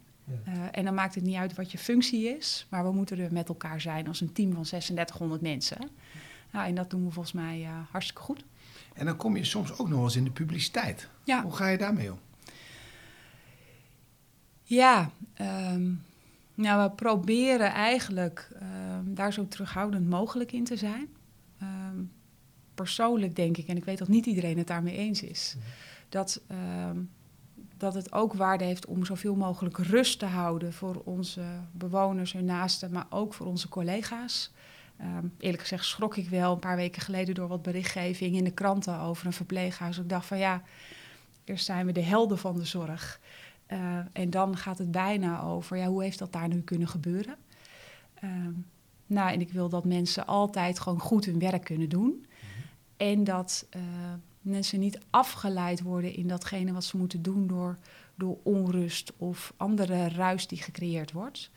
Ja. 0.45 0.73
en 0.73 0.85
dan 0.85 0.95
maakt 0.95 1.15
het 1.15 1.25
niet 1.25 1.37
uit 1.37 1.55
wat 1.55 1.73
je 1.73 1.79
functie 1.79 2.37
is, 2.37 2.67
maar 2.69 2.85
we 2.85 2.93
moeten 2.93 3.19
er 3.19 3.33
met 3.33 3.49
elkaar 3.49 3.81
zijn 3.81 4.09
als 4.09 4.21
een 4.21 4.33
team 4.33 4.53
van 4.53 4.63
3600 4.63 5.41
mensen. 5.41 5.91
Nou, 6.53 6.67
en 6.67 6.75
dat 6.75 6.91
doen 6.91 7.05
we 7.05 7.11
volgens 7.11 7.35
mij 7.35 7.69
hartstikke 7.91 8.23
goed. 8.23 8.45
En 8.95 9.07
dan 9.07 9.17
kom 9.17 9.37
je 9.37 9.45
soms 9.45 9.79
ook 9.79 9.89
nog 9.89 10.03
eens 10.03 10.17
in 10.17 10.25
de 10.25 10.31
publiciteit. 10.31 11.09
Ja. 11.25 11.43
Hoe 11.43 11.53
ga 11.53 11.69
je 11.69 11.79
daarmee 11.79 12.13
om? 12.13 12.19
Ja, 14.63 15.11
um, 15.41 16.03
nou, 16.55 16.83
we 16.83 16.95
proberen 16.95 17.73
eigenlijk 17.73 18.49
um, 18.63 19.15
daar 19.15 19.33
zo 19.33 19.49
terughoudend 19.49 20.09
mogelijk 20.09 20.53
in 20.53 20.65
te 20.65 20.77
zijn. 20.77 21.09
Um, 21.63 22.13
persoonlijk 22.75 23.37
denk 23.37 23.57
ik, 23.57 23.67
en 23.69 23.77
ik 23.77 23.85
weet 23.85 23.99
dat 23.99 24.09
niet 24.09 24.27
iedereen 24.27 24.59
het 24.59 24.67
daarmee 24.67 24.97
eens 24.97 25.23
is, 25.23 25.55
mm. 25.57 25.63
dat, 26.09 26.41
dat 27.77 27.95
het 27.95 28.13
ook 28.13 28.33
waarde 28.33 28.65
heeft 28.65 28.87
om 28.87 29.05
zoveel 29.05 29.35
mogelijk 29.35 29.79
rust 29.79 30.19
te 30.19 30.27
houden 30.27 30.73
voor 30.73 31.03
onze 31.05 31.43
bewoners, 31.73 32.33
hun 32.33 32.45
naasten, 32.45 32.91
maar 32.91 33.07
ook 33.11 33.35
voor 33.35 33.47
onze 33.47 33.69
collega's. 33.69 34.53
eerlijk 35.39 35.63
gezegd 35.63 35.85
schrok 35.85 36.17
ik 36.17 36.29
wel 36.29 36.53
een 36.53 36.59
paar 36.59 36.77
weken 36.77 37.03
geleden 37.03 37.35
door 37.35 37.49
wat 37.49 37.63
berichtgeving 37.63 38.37
in 38.37 38.45
de 38.45 38.51
kranten 38.51 39.01
over 39.01 39.27
een 39.27 39.33
verpleeghuis. 39.33 39.99
Ik 39.99 40.09
dacht 40.09 40.27
van 40.27 40.39
ja, 40.39 40.63
eerst 41.45 41.65
zijn 41.65 41.87
we 41.87 41.93
de 41.93 42.03
helden 42.03 42.39
van 42.39 42.57
de 42.57 42.65
zorg. 42.65 43.21
Uh, 43.69 43.99
en 44.13 44.31
dan 44.31 44.57
gaat 44.57 44.79
het 44.79 44.91
bijna 44.91 45.43
over, 45.43 45.77
ja, 45.77 45.87
hoe 45.87 46.03
heeft 46.03 46.19
dat 46.19 46.33
daar 46.33 46.49
nu 46.49 46.61
kunnen 46.61 46.89
gebeuren? 46.89 47.37
Uh, 48.25 48.31
nou, 49.07 49.33
en 49.33 49.41
ik 49.41 49.53
wil 49.53 49.69
dat 49.69 49.85
mensen 49.85 50.27
altijd 50.27 50.81
gewoon 50.81 51.01
goed 51.01 51.25
hun 51.25 51.39
werk 51.39 51.65
kunnen 51.65 51.89
doen. 51.89 52.09
Mm 52.09 52.21
-hmm. 52.21 52.65
En 52.97 53.25
dat 53.25 53.67
uh, 53.77 53.83
mensen 54.47 54.81
niet 54.81 54.99
afgeleid 55.11 55.83
worden 55.83 56.15
in 56.15 56.27
datgene 56.29 56.73
wat 56.73 56.85
ze 56.85 56.97
moeten 56.97 57.23
doen 57.23 57.47
door, 57.47 57.79
door 58.15 58.39
onrust 58.43 59.13
of 59.17 59.53
andere 59.57 60.09
ruis 60.09 60.47
die 60.47 60.63
gecreëerd 60.63 61.13
wordt. 61.13 61.51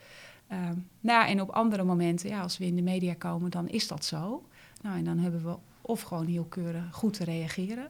Ehm, 0.48 0.76
nou 1.00 1.22
ja, 1.22 1.28
en 1.28 1.42
op 1.42 1.50
andere 1.50 1.84
momenten, 1.84 2.30
ja, 2.30 2.42
als 2.42 2.58
we 2.58 2.66
in 2.66 2.76
de 2.76 2.82
media 2.82 3.14
komen, 3.14 3.52
dan 3.52 3.68
is 3.68 3.88
dat 3.88 4.06
zo. 4.06 4.48
Nou, 4.82 4.98
en 4.98 5.04
dan 5.04 5.18
hebben 5.18 5.44
we 5.44 5.56
of 5.82 6.02
gewoon 6.02 6.26
heel 6.26 6.46
keurig 6.46 6.84
goed 6.92 7.14
te 7.14 7.24
reageren. 7.24 7.90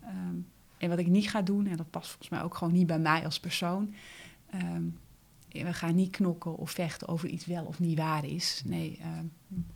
Ehm, 0.00 0.36
en 0.78 0.88
wat 0.88 0.98
ik 0.98 1.06
niet 1.06 1.30
ga 1.30 1.42
doen, 1.42 1.66
en 1.66 1.76
dat 1.76 1.90
past 1.90 2.08
volgens 2.08 2.28
mij 2.28 2.42
ook 2.42 2.54
gewoon 2.54 2.72
niet 2.72 2.86
bij 2.86 2.98
mij 2.98 3.24
als 3.24 3.40
persoon. 3.40 3.94
ehm, 4.50 4.82
we 5.48 5.72
gaan 5.72 5.94
niet 5.94 6.10
knokken 6.10 6.56
of 6.56 6.70
vechten 6.70 7.08
over 7.08 7.28
iets 7.28 7.46
wel 7.46 7.64
of 7.64 7.80
niet 7.80 7.98
waar 7.98 8.24
is. 8.24 8.62
Nee, 8.64 8.98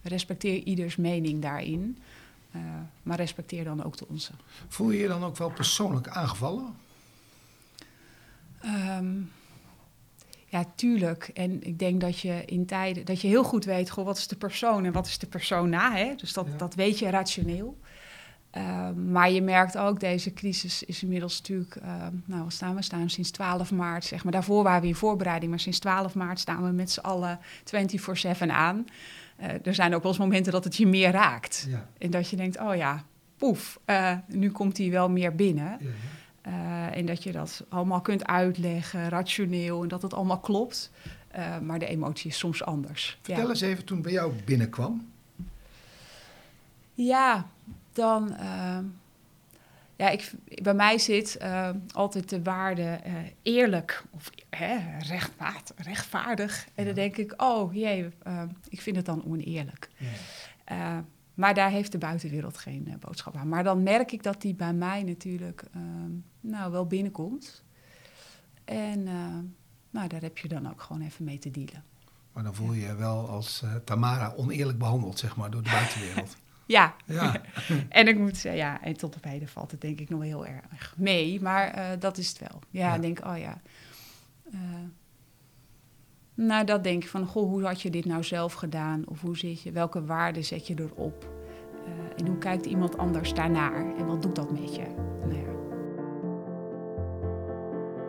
respecteer 0.03 0.63
ieders 0.63 0.97
mening 0.97 1.43
daarin. 1.43 1.99
Eh, 2.57 2.63
maar 3.03 3.17
respecteer 3.17 3.65
dan 3.65 3.85
ook 3.85 3.97
de 3.97 4.09
onze. 4.09 4.33
Voel 4.69 4.91
je 4.91 4.99
je 4.99 5.09
dan 5.09 5.25
ook 5.25 5.37
wel 5.37 5.51
persoonlijk 5.51 6.09
aangevallen? 6.09 6.75
Ehm, 8.61 9.15
ja, 10.47 10.65
tuurlijk. 10.75 11.31
En 11.35 11.63
ik 11.63 11.79
denk 11.79 12.01
dat 12.01 12.19
je 12.21 12.43
in 12.45 12.67
tijden 12.67 13.05
dat 13.05 13.21
je 13.21 13.29
heel 13.29 13.45
goed 13.45 13.65
weet, 13.65 13.91
goh, 13.91 14.05
wat 14.05 14.17
is 14.17 14.29
de 14.29 14.37
persoon 14.37 14.85
en 14.85 14.93
wat 14.93 15.07
is 15.07 15.19
de 15.19 15.27
persona. 15.27 15.93
Hè? 15.93 16.15
Dus 16.15 16.33
dat, 16.33 16.47
Ja. 16.51 16.57
dat 16.57 16.75
weet 16.75 16.99
je 16.99 17.11
rationeel. 17.11 17.79
Ehm, 18.57 19.11
maar 19.11 19.31
je 19.31 19.43
merkt 19.43 19.79
ook, 19.79 20.01
deze 20.01 20.33
crisis 20.33 20.83
is 20.83 21.03
inmiddels 21.03 21.39
natuurlijk, 21.39 21.77
ehm, 21.77 22.13
nou, 22.25 22.43
wat 22.43 22.53
staan 22.53 22.71
we? 22.71 22.77
We 22.77 22.83
staan 22.83 23.11
sinds 23.11 23.31
12 23.31 23.73
maart, 23.73 24.05
zeg 24.05 24.25
maar. 24.25 24.33
Daarvoor 24.33 24.63
waren 24.63 24.81
we 24.81 24.87
in 24.87 24.95
voorbereiding, 24.95 25.51
maar 25.51 25.61
sinds 25.61 25.79
12 25.79 26.15
maart 26.15 26.41
staan 26.41 26.65
we 26.65 26.71
met 26.71 26.91
z'n 26.91 27.01
allen 27.01 27.39
24-7 27.65 28.51
aan. 28.51 28.87
Eh, 29.37 29.67
er 29.67 29.75
zijn 29.75 29.95
ook 29.95 30.03
wel 30.03 30.11
eens 30.11 30.21
momenten 30.21 30.53
dat 30.53 30.65
het 30.65 30.77
je 30.77 30.87
meer 30.87 31.11
raakt. 31.11 31.67
Ja. 31.69 31.89
En 31.99 32.11
dat 32.11 32.31
je 32.31 32.37
denkt, 32.37 32.61
oh 32.61 32.77
ja, 32.77 33.05
poef, 33.37 33.79
eh, 33.85 34.13
nu 34.27 34.51
komt 34.51 34.79
hij 34.79 34.91
wel 34.91 35.11
meer 35.11 35.35
binnen. 35.35 35.79
Eh, 36.41 36.97
en 36.97 37.07
dat 37.07 37.23
je 37.23 37.33
dat 37.33 37.65
allemaal 37.69 38.01
kunt 38.01 38.27
uitleggen, 38.27 39.09
rationeel, 39.09 39.83
en 39.83 39.89
dat 39.89 40.03
het 40.03 40.15
allemaal 40.15 40.41
klopt. 40.41 40.91
Maar 41.63 41.79
de 41.79 41.87
emotie 41.87 42.31
is 42.31 42.39
soms 42.39 42.65
anders. 42.65 43.19
Vertel 43.23 43.43
ja. 43.43 43.49
eens 43.49 43.61
even 43.61 43.85
toen 43.85 44.03
bij 44.03 44.13
jou 44.13 44.33
binnenkwam. 44.45 45.09
ja, 46.95 47.47
dan. 47.97 48.37
eh, 48.37 48.79
ja, 49.99 50.09
ik, 50.09 50.33
bij 50.63 50.75
mij 50.75 50.99
zit 50.99 51.37
eh, 51.37 51.71
altijd 51.93 52.29
de 52.29 52.43
waarde 52.43 52.83
eh, 52.83 53.13
eerlijk 53.43 54.05
of 54.11 54.31
hè, 54.51 54.99
rechtmaat, 54.99 55.73
rechtvaardig. 55.77 56.67
En 56.75 56.85
dan 56.85 56.95
denk 56.95 57.17
ik, 57.17 57.35
oh 57.43 57.75
jee, 57.75 58.09
eh, 58.23 58.43
ik 58.69 58.81
vind 58.81 58.97
het 58.97 59.05
dan 59.07 59.25
oneerlijk. 59.25 59.91
Eh, 60.65 60.99
maar 61.35 61.55
daar 61.55 61.71
heeft 61.71 61.93
de 61.93 61.99
buitenwereld 61.99 62.59
geen 62.59 62.87
eh, 62.89 62.95
boodschap 63.01 63.37
aan. 63.37 63.49
Maar 63.49 63.65
dan 63.65 63.83
merk 63.83 64.13
ik 64.13 64.23
dat 64.23 64.41
die 64.41 64.55
bij 64.55 64.73
mij 64.73 65.03
natuurlijk 65.03 65.65
ehm, 65.75 66.11
nou, 66.41 66.73
wel 66.73 66.87
binnenkomt. 66.87 67.65
En 68.65 69.03
nou, 69.91 70.09
daar 70.09 70.21
heb 70.23 70.39
je 70.39 70.49
dan 70.49 70.71
ook 70.71 70.83
gewoon 70.83 71.03
even 71.03 71.25
mee 71.25 71.39
te 71.39 71.51
dealen. 71.51 71.85
Maar 72.33 72.43
dan 72.45 72.55
voel 72.55 72.73
je 72.73 72.87
je 72.87 72.95
wel 72.95 73.29
als 73.29 73.63
eh, 73.63 73.75
Tamara 73.85 74.33
oneerlijk 74.37 74.79
behandeld, 74.79 75.19
zeg 75.19 75.37
maar, 75.37 75.51
door 75.51 75.63
de 75.63 75.71
buitenwereld. 75.71 76.37
Ja, 76.67 76.95
Ja. 77.05 77.41
en 77.89 78.09
ik 78.09 78.19
moet 78.19 78.37
zeggen, 78.37 78.61
ja, 78.61 78.83
en 78.83 78.97
tot 78.97 79.17
op 79.17 79.25
heden 79.25 79.49
valt 79.49 79.71
het 79.71 79.81
denk 79.81 80.01
ik 80.01 80.09
nog 80.09 80.23
heel 80.23 80.47
erg 80.47 80.95
mee. 80.97 81.41
Maar 81.43 81.69
eh, 81.69 81.85
dat 81.99 82.19
is 82.19 82.29
het 82.29 82.39
wel. 82.39 82.61
Ja, 82.71 82.89
Ja. 82.89 82.95
ik 82.95 83.03
denk, 83.03 83.25
oh 83.27 83.39
ja. 83.39 83.61
Eh, 84.53 84.59
nou, 86.35 86.65
dat 86.65 86.85
denk 86.85 87.03
ik 87.03 87.09
van, 87.09 87.27
goh, 87.27 87.49
hoe 87.49 87.65
had 87.65 87.83
je 87.83 87.91
dit 87.91 88.05
nou 88.05 88.25
zelf 88.25 88.53
gedaan? 88.53 89.03
Of 89.07 89.21
hoe 89.21 89.37
zit 89.39 89.63
je, 89.63 89.73
welke 89.73 90.05
waarden 90.05 90.45
zet 90.45 90.67
je 90.67 90.75
erop? 90.79 91.29
Eh, 91.87 91.93
en 92.21 92.27
hoe 92.27 92.39
kijkt 92.39 92.67
iemand 92.67 92.99
anders 92.99 93.35
daarnaar? 93.35 93.97
En 93.97 94.07
wat 94.07 94.23
doet 94.23 94.37
dat 94.37 94.51
met 94.61 94.75
je? 94.75 94.85
Nou 95.21 95.35
ja. 95.35 95.55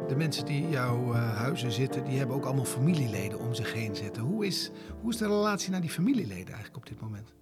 De 0.08 0.16
mensen 0.16 0.46
die 0.46 0.62
in 0.62 0.70
jouw 0.70 1.14
eh, 1.14 1.38
huizen 1.38 1.72
zitten, 1.72 2.04
die 2.04 2.18
hebben 2.18 2.36
ook 2.36 2.46
allemaal 2.46 2.66
familieleden 2.66 3.40
om 3.40 3.54
zich 3.54 3.74
heen 3.74 3.96
zitten. 3.96 4.24
Hoe 4.24 4.46
is, 4.46 4.72
hoe 5.02 5.12
is 5.12 5.18
de 5.18 5.28
relatie 5.28 5.72
naar 5.72 5.82
die 5.82 5.90
familieleden 5.90 6.46
eigenlijk 6.48 6.78
op 6.78 6.86
dit 6.86 7.02
moment? 7.02 7.34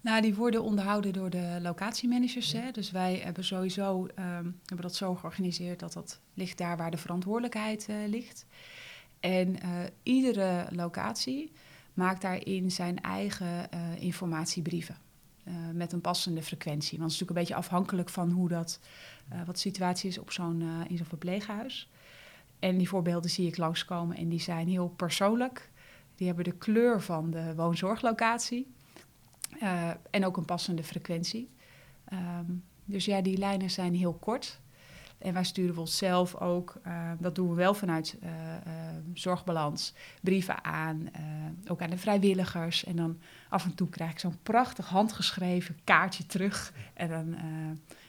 Nou, 0.00 0.22
die 0.22 0.34
worden 0.34 0.62
onderhouden 0.62 1.12
door 1.12 1.30
de 1.30 1.58
locatiemanagers. 1.62 2.52
Hè? 2.52 2.70
Dus 2.70 2.90
wij 2.90 3.16
hebben 3.16 3.44
sowieso 3.44 4.06
ehm, 4.06 4.44
hebben 4.64 4.80
dat 4.80 4.94
zo 4.94 5.14
georganiseerd 5.14 5.80
dat 5.80 5.92
dat 5.92 6.20
ligt 6.34 6.58
daar 6.58 6.76
waar 6.76 6.90
de 6.90 6.96
verantwoordelijkheid 6.96 7.86
eh, 7.88 7.96
ligt. 8.06 8.46
En 9.20 9.60
eh, 9.60 9.70
iedere 10.02 10.66
locatie 10.70 11.52
maakt 11.94 12.22
daarin 12.22 12.70
zijn 12.70 13.00
eigen 13.00 13.70
eh, 13.70 13.80
informatiebrieven. 13.98 14.96
met 15.72 15.92
een 15.92 16.00
passende 16.00 16.42
frequentie. 16.42 16.98
Want 16.98 17.12
het 17.12 17.20
is 17.20 17.20
natuurlijk 17.20 17.30
een 17.30 17.54
beetje 17.54 17.68
afhankelijk 17.68 18.08
van 18.08 18.30
hoe 18.30 18.48
dat, 18.48 18.80
wat 19.46 19.54
de 19.54 19.60
situatie 19.60 20.08
is 20.08 20.18
op 20.18 20.32
zo'n, 20.32 20.62
in 20.88 20.96
zo'n 20.96 21.06
verpleeghuis. 21.06 21.88
En 22.58 22.78
die 22.78 22.88
voorbeelden 22.88 23.30
zie 23.30 23.46
ik 23.46 23.56
langskomen 23.56 24.16
en 24.16 24.28
die 24.28 24.40
zijn 24.40 24.68
heel 24.68 24.88
persoonlijk. 24.88 25.70
Die 26.14 26.26
hebben 26.26 26.44
de 26.44 26.56
kleur 26.56 27.02
van 27.02 27.30
de 27.30 27.54
woonzorglocatie. 27.54 28.74
Eh, 29.60 29.90
en 30.10 30.26
ook 30.26 30.36
een 30.36 30.44
passende 30.44 30.82
frequentie. 30.84 31.50
Ehm, 32.04 32.44
dus 32.84 33.04
ja, 33.04 33.20
die 33.20 33.38
lijnen 33.38 33.70
zijn 33.70 33.94
heel 33.94 34.14
kort. 34.14 34.60
En 35.18 35.32
wij 35.32 35.44
sturen 35.44 35.78
onszelf 35.78 36.34
ook, 36.34 36.74
eh, 36.82 37.10
dat 37.18 37.34
doen 37.34 37.48
we 37.48 37.54
wel 37.54 37.74
vanuit 37.74 38.16
eh, 38.20 38.56
eh, 38.56 38.62
zorgbalans, 39.14 39.94
brieven 40.22 40.64
aan, 40.64 41.08
eh, 41.12 41.22
ook 41.70 41.82
aan 41.82 41.90
de 41.90 41.98
vrijwilligers. 41.98 42.84
En 42.84 42.96
dan 42.96 43.18
af 43.48 43.64
en 43.64 43.74
toe 43.74 43.88
krijg 43.88 44.10
ik 44.10 44.18
zo'n 44.18 44.38
prachtig 44.42 44.88
handgeschreven 44.88 45.78
kaartje 45.84 46.26
terug. 46.26 46.72
En 46.94 47.08
dan, 47.08 47.36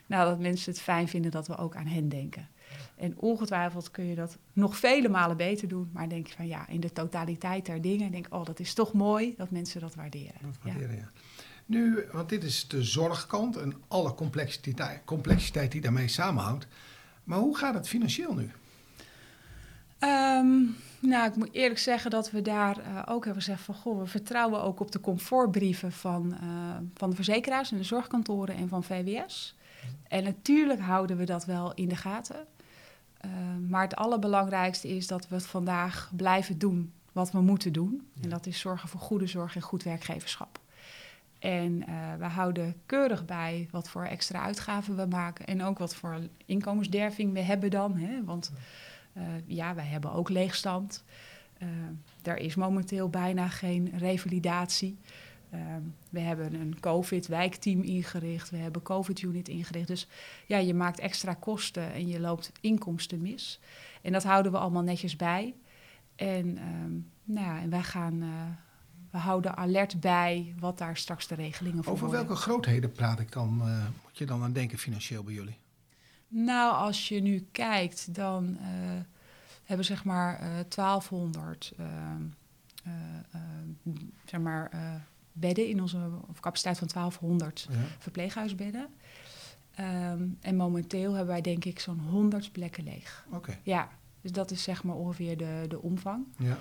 nou, 0.06 0.30
dat 0.30 0.40
mensen 0.40 0.72
het 0.72 0.82
fijn 0.82 1.08
vinden 1.08 1.32
dat 1.32 1.48
we 1.48 1.58
ook 1.58 1.76
aan 1.76 1.88
hen 1.88 2.10
denken. 2.10 2.48
En 2.96 3.20
ongetwijfeld 3.20 3.92
kun 3.92 4.06
je 4.06 4.16
dat 4.16 4.38
nog 4.54 4.78
vele 4.78 5.10
malen 5.10 5.38
beter 5.38 5.68
doen. 5.68 5.90
Maar 5.94 6.10
denk 6.10 6.28
je 6.28 6.34
van 6.34 6.48
ja, 6.48 6.68
in 6.68 6.80
de 6.80 6.92
totaliteit 6.92 7.66
der 7.66 7.82
dingen, 7.82 8.12
denk 8.12 8.26
ik, 8.26 8.34
oh, 8.34 8.46
dat 8.46 8.60
is 8.60 8.74
toch 8.74 8.94
mooi 8.94 9.34
dat 9.38 9.52
mensen 9.52 9.82
dat 9.82 9.96
waarderen. 9.96 10.34
Dat 10.42 10.58
Ja. 10.64 10.70
waarderen, 10.70 10.96
ja. 10.96 11.10
Nu, 11.68 12.06
want 12.12 12.30
dit 12.30 12.44
is 12.44 12.68
de 12.68 12.84
zorgkant 12.84 13.56
en 13.58 13.74
alle 13.88 14.14
complexiteit, 14.14 15.02
complexiteit 15.06 15.72
die 15.72 15.82
daarmee 15.82 16.08
samenhangt. 16.08 16.68
Maar 17.24 17.40
hoe 17.40 17.58
gaat 17.58 17.74
het 17.74 17.88
financieel 17.88 18.34
nu? 18.34 18.52
Ehm, 20.00 20.62
nou, 21.00 21.28
ik 21.28 21.36
moet 21.36 21.54
eerlijk 21.54 21.80
zeggen 21.80 22.12
dat 22.12 22.32
we 22.32 22.42
daar 22.42 22.78
eh, 22.78 23.04
ook 23.06 23.26
hebben 23.26 23.44
gezegd 23.44 23.62
van... 23.62 23.76
Goh, 23.76 24.00
we 24.00 24.06
vertrouwen 24.06 24.62
ook 24.62 24.80
op 24.80 24.92
de 24.92 25.00
comfortbrieven 25.00 25.92
van, 25.92 26.34
eh, 26.34 26.50
van 26.94 27.10
de 27.10 27.16
verzekeraars 27.16 27.72
en 27.72 27.78
de 27.78 27.84
zorgkantoren 27.84 28.56
en 28.56 28.68
van 28.68 28.84
VWS. 28.84 29.56
En 30.08 30.24
natuurlijk 30.24 30.80
houden 30.80 31.18
we 31.18 31.24
dat 31.24 31.46
wel 31.46 31.74
in 31.74 31.90
de 31.90 31.96
gaten. 31.96 32.46
Eh, 33.18 33.30
maar 33.70 33.82
het 33.82 33.96
allerbelangrijkste 33.96 34.88
is 34.88 35.08
dat 35.08 35.28
we 35.28 35.36
het 35.36 35.46
vandaag 35.46 36.12
blijven 36.16 36.58
doen 36.58 36.92
wat 37.12 37.32
we 37.32 37.42
moeten 37.42 37.74
doen. 37.74 38.08
En 38.22 38.30
dat 38.30 38.46
is 38.46 38.60
zorgen 38.60 38.90
voor 38.90 39.00
goede 39.00 39.28
zorg 39.28 39.56
en 39.56 39.62
goed 39.62 39.84
werkgeverschap. 39.84 40.60
En 41.40 41.88
eh, 41.88 42.14
we 42.20 42.26
houden 42.26 42.76
keurig 42.86 43.26
bij 43.26 43.68
wat 43.72 43.90
voor 43.90 44.04
extra 44.04 44.42
uitgaven 44.42 44.96
we 44.96 45.06
maken. 45.06 45.46
En 45.46 45.64
ook 45.64 45.78
wat 45.78 45.96
voor 45.96 46.20
inkomensderving 46.46 47.34
we 47.34 47.42
hebben 47.42 47.70
dan. 47.70 47.98
Hè? 47.98 48.24
Want 48.24 48.52
eh, 49.18 49.24
ja, 49.46 49.76
wij 49.76 49.86
hebben 49.86 50.12
ook 50.12 50.30
leegstand. 50.30 51.04
Eh, 51.58 51.68
er 52.22 52.38
is 52.38 52.56
momenteel 52.56 53.10
bijna 53.10 53.48
geen 53.48 53.92
revalidatie. 53.98 54.98
Eh, 55.50 55.60
we 56.10 56.20
hebben 56.20 56.54
een 56.54 56.80
COVID-wijkteam 56.80 57.82
ingericht. 57.82 58.50
We 58.50 58.58
hebben 58.58 58.82
COVID-unit 58.82 59.48
ingericht. 59.48 59.88
Dus 59.88 60.08
ja, 60.46 60.58
je 60.58 60.74
maakt 60.74 61.00
extra 61.00 61.34
kosten 61.34 61.94
en 61.94 62.08
je 62.08 62.20
loopt 62.20 62.52
inkomsten 62.62 63.22
mis. 63.22 63.60
En 64.02 64.12
dat 64.12 64.24
houden 64.24 64.52
we 64.52 64.58
allemaal 64.58 64.84
netjes 64.84 65.16
bij. 65.16 65.54
En, 66.16 66.58
ehm, 66.58 66.92
nou 67.24 67.46
ja, 67.48 67.62
en 67.62 67.70
wij 67.70 67.84
gaan... 67.84 68.24
we 69.12 69.18
houden 69.18 69.56
alert 69.58 70.00
bij 70.00 70.54
wat 70.60 70.78
daar 70.78 70.98
straks 70.98 71.28
de 71.28 71.36
regelingen 71.36 71.84
voor 71.84 71.94
Over 71.94 72.06
worden. 72.08 72.26
welke 72.26 72.42
grootheden 72.42 72.92
praat 72.92 73.20
ik 73.20 73.32
dan? 73.32 73.62
eh, 73.62 73.86
moet 74.04 74.18
je 74.18 74.26
dan 74.26 74.44
aan 74.44 74.54
denken 74.54 74.78
financieel 74.78 75.24
bij 75.24 75.34
jullie? 75.34 75.58
Nou, 76.28 76.76
als 76.76 77.08
je 77.08 77.22
nu 77.22 77.48
kijkt, 77.52 78.16
dan 78.16 78.58
eh, 78.58 78.66
hebben 79.64 79.86
zeg 79.86 80.04
maar 80.04 80.40
eh 80.40 80.50
1200 80.70 81.74
ehm, 81.78 82.22
eh, 82.84 82.92
zeg 84.26 84.40
maar, 84.40 84.72
bedden 85.32 85.68
in 85.70 85.82
onze 85.82 86.10
of 86.28 86.40
capaciteit 86.40 86.78
van 86.78 86.88
1200 86.88 87.68
Ja. 87.72 87.78
verpleeghuisbedden. 88.00 88.88
Ehm, 89.76 90.28
en 90.42 90.56
momenteel 90.56 91.10
hebben 91.10 91.28
wij 91.34 91.42
denk 91.42 91.66
ik 91.66 91.80
zo'n 91.80 92.00
100 92.00 92.52
plekken 92.52 92.84
leeg. 92.84 93.26
Oké. 93.32 93.58
Ja, 93.64 93.90
dus 94.22 94.32
dat 94.32 94.52
is 94.52 94.64
zeg 94.64 94.84
maar 94.84 94.96
ongeveer 94.96 95.38
de, 95.38 95.66
de 95.68 95.82
omvang. 95.82 96.26
Ja. 96.38 96.58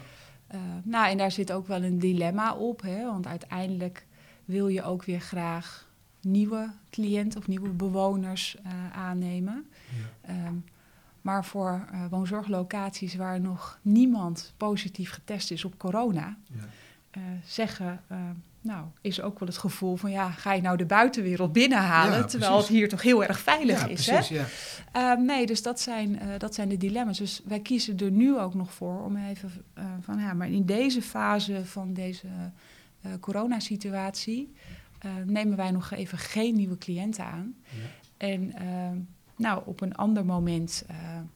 Eh, 0.46 0.60
nou, 0.82 1.10
en 1.10 1.16
daar 1.18 1.32
zit 1.32 1.52
ook 1.52 1.66
wel 1.66 1.82
een 1.82 1.98
dilemma 1.98 2.54
op, 2.54 2.82
hè, 2.82 3.04
want 3.04 3.26
uiteindelijk 3.26 4.06
wil 4.44 4.68
je 4.68 4.82
ook 4.82 5.04
weer 5.04 5.20
graag 5.20 5.88
nieuwe 6.20 6.70
cliënten 6.90 7.40
of 7.40 7.46
nieuwe 7.46 7.68
bewoners 7.68 8.56
eh, 8.62 8.72
aannemen. 8.92 9.66
Ja. 10.22 10.28
Ehm, 10.34 10.54
maar 11.20 11.44
voor 11.44 11.86
eh, 11.92 12.04
woonzorglocaties 12.10 13.14
waar 13.14 13.40
nog 13.40 13.78
niemand 13.82 14.52
positief 14.56 15.10
getest 15.10 15.50
is 15.50 15.64
op 15.64 15.78
corona, 15.78 16.36
Ja. 16.52 17.20
zeggen, 17.44 18.00
nou, 18.66 18.86
is 19.00 19.20
ook 19.20 19.38
wel 19.38 19.48
het 19.48 19.58
gevoel 19.58 19.96
van 19.96 20.10
ja, 20.10 20.30
ga 20.30 20.52
je 20.52 20.62
nou 20.62 20.76
de 20.76 20.86
buitenwereld 20.86 21.52
binnenhalen, 21.52 22.18
Ja, 22.18 22.24
terwijl 22.24 22.52
precies. 22.52 22.68
het 22.68 22.78
hier 22.78 22.88
toch 22.88 23.02
heel 23.02 23.24
erg 23.24 23.38
veilig 23.38 23.80
ja, 23.80 23.86
is. 23.86 24.04
precies, 24.04 24.28
hè? 24.28 24.34
ja. 24.34 24.46
Eh, 24.92 25.18
nee, 25.18 25.46
dus 25.46 25.62
dat 25.62 25.80
zijn, 25.80 26.18
eh, 26.18 26.28
dat 26.38 26.54
zijn 26.54 26.68
de 26.68 26.76
dilemma's. 26.76 27.18
Dus 27.18 27.40
wij 27.44 27.60
kiezen 27.60 27.98
er 27.98 28.10
nu 28.10 28.38
ook 28.38 28.54
nog 28.54 28.72
voor 28.72 29.04
om 29.04 29.16
even 29.16 29.52
eh, 29.74 29.84
van 30.00 30.18
ja, 30.18 30.32
maar 30.32 30.50
in 30.50 30.64
deze 30.64 31.02
fase 31.02 31.64
van 31.64 31.92
deze 31.92 32.26
coronasituatie 33.20 34.52
nemen 35.24 35.56
wij 35.56 35.70
nog 35.70 35.90
even 35.90 36.18
geen 36.18 36.54
nieuwe 36.54 36.78
cliënten 36.78 37.24
aan. 37.24 37.54
En 38.16 38.52
nou, 39.36 39.62
op 39.64 39.80
een 39.80 39.94
ander 39.94 40.24
moment, 40.24 40.84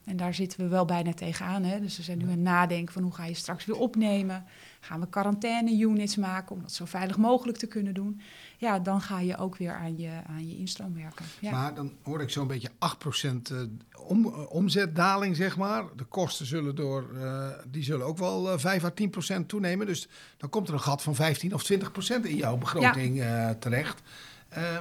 en 0.05 0.17
daar 0.17 0.35
zitten 0.35 0.61
we 0.61 0.69
wel 0.69 0.85
bijna 0.85 1.13
tegenaan. 1.13 1.63
Hè? 1.63 1.81
Dus 1.81 1.97
we 1.97 2.03
zijn 2.03 2.19
nu 2.19 2.25
aan 2.25 2.31
het 2.31 2.41
nadenken 2.41 2.93
van 2.93 3.03
hoe 3.03 3.13
ga 3.13 3.25
je 3.25 3.35
straks 3.35 3.65
weer 3.65 3.77
opnemen. 3.77 4.45
Gaan 4.81 5.01
we 5.01 5.09
quarantaine-units 5.09 6.17
maken 6.17 6.57
om 6.57 6.63
dat 6.63 6.73
zo 6.73 6.85
veilig 6.85 7.17
mogelijk 7.17 7.59
te 7.59 7.67
kunnen 7.67 7.95
doen. 7.95 8.21
Ja, 8.59 8.79
dan 8.79 9.01
ga 9.01 9.21
je 9.21 9.37
ook 9.37 9.57
weer 9.57 9.75
aan 9.75 9.99
je, 9.99 10.21
aan 10.27 10.49
je 10.49 10.57
instroom 10.57 10.95
werken. 10.95 11.25
Ja. 11.41 11.51
Maar 11.51 11.75
dan 11.75 11.93
hoor 12.03 12.21
ik 12.21 12.31
zo'n 12.31 12.47
beetje 12.47 12.71
8% 12.79 13.51
eh, 13.51 13.59
om, 14.07 14.27
eh, 14.27 14.51
omzetdaling, 14.51 15.37
zeg 15.37 15.57
maar. 15.57 15.85
De 15.97 16.05
kosten 16.05 16.47
zullen, 16.47 16.75
door, 16.75 17.11
eh, 17.17 17.49
die 17.67 17.83
zullen 17.83 18.07
ook 18.07 18.19
wel 18.19 18.53
eh, 18.53 18.59
5 18.59 18.85
à 18.85 18.91
10% 18.91 19.49
toenemen. 19.49 19.87
Dus 19.87 20.09
dan 20.37 20.49
komt 20.49 20.69
er 20.69 20.75
een 20.75 20.81
gat 20.81 21.03
van 21.03 21.15
15 21.15 21.55
of 21.55 21.63
20% 21.63 22.27
in 22.27 22.37
jouw 22.37 22.57
begroting 22.57 23.25
terecht. 23.59 24.03
Eh, 24.51 24.77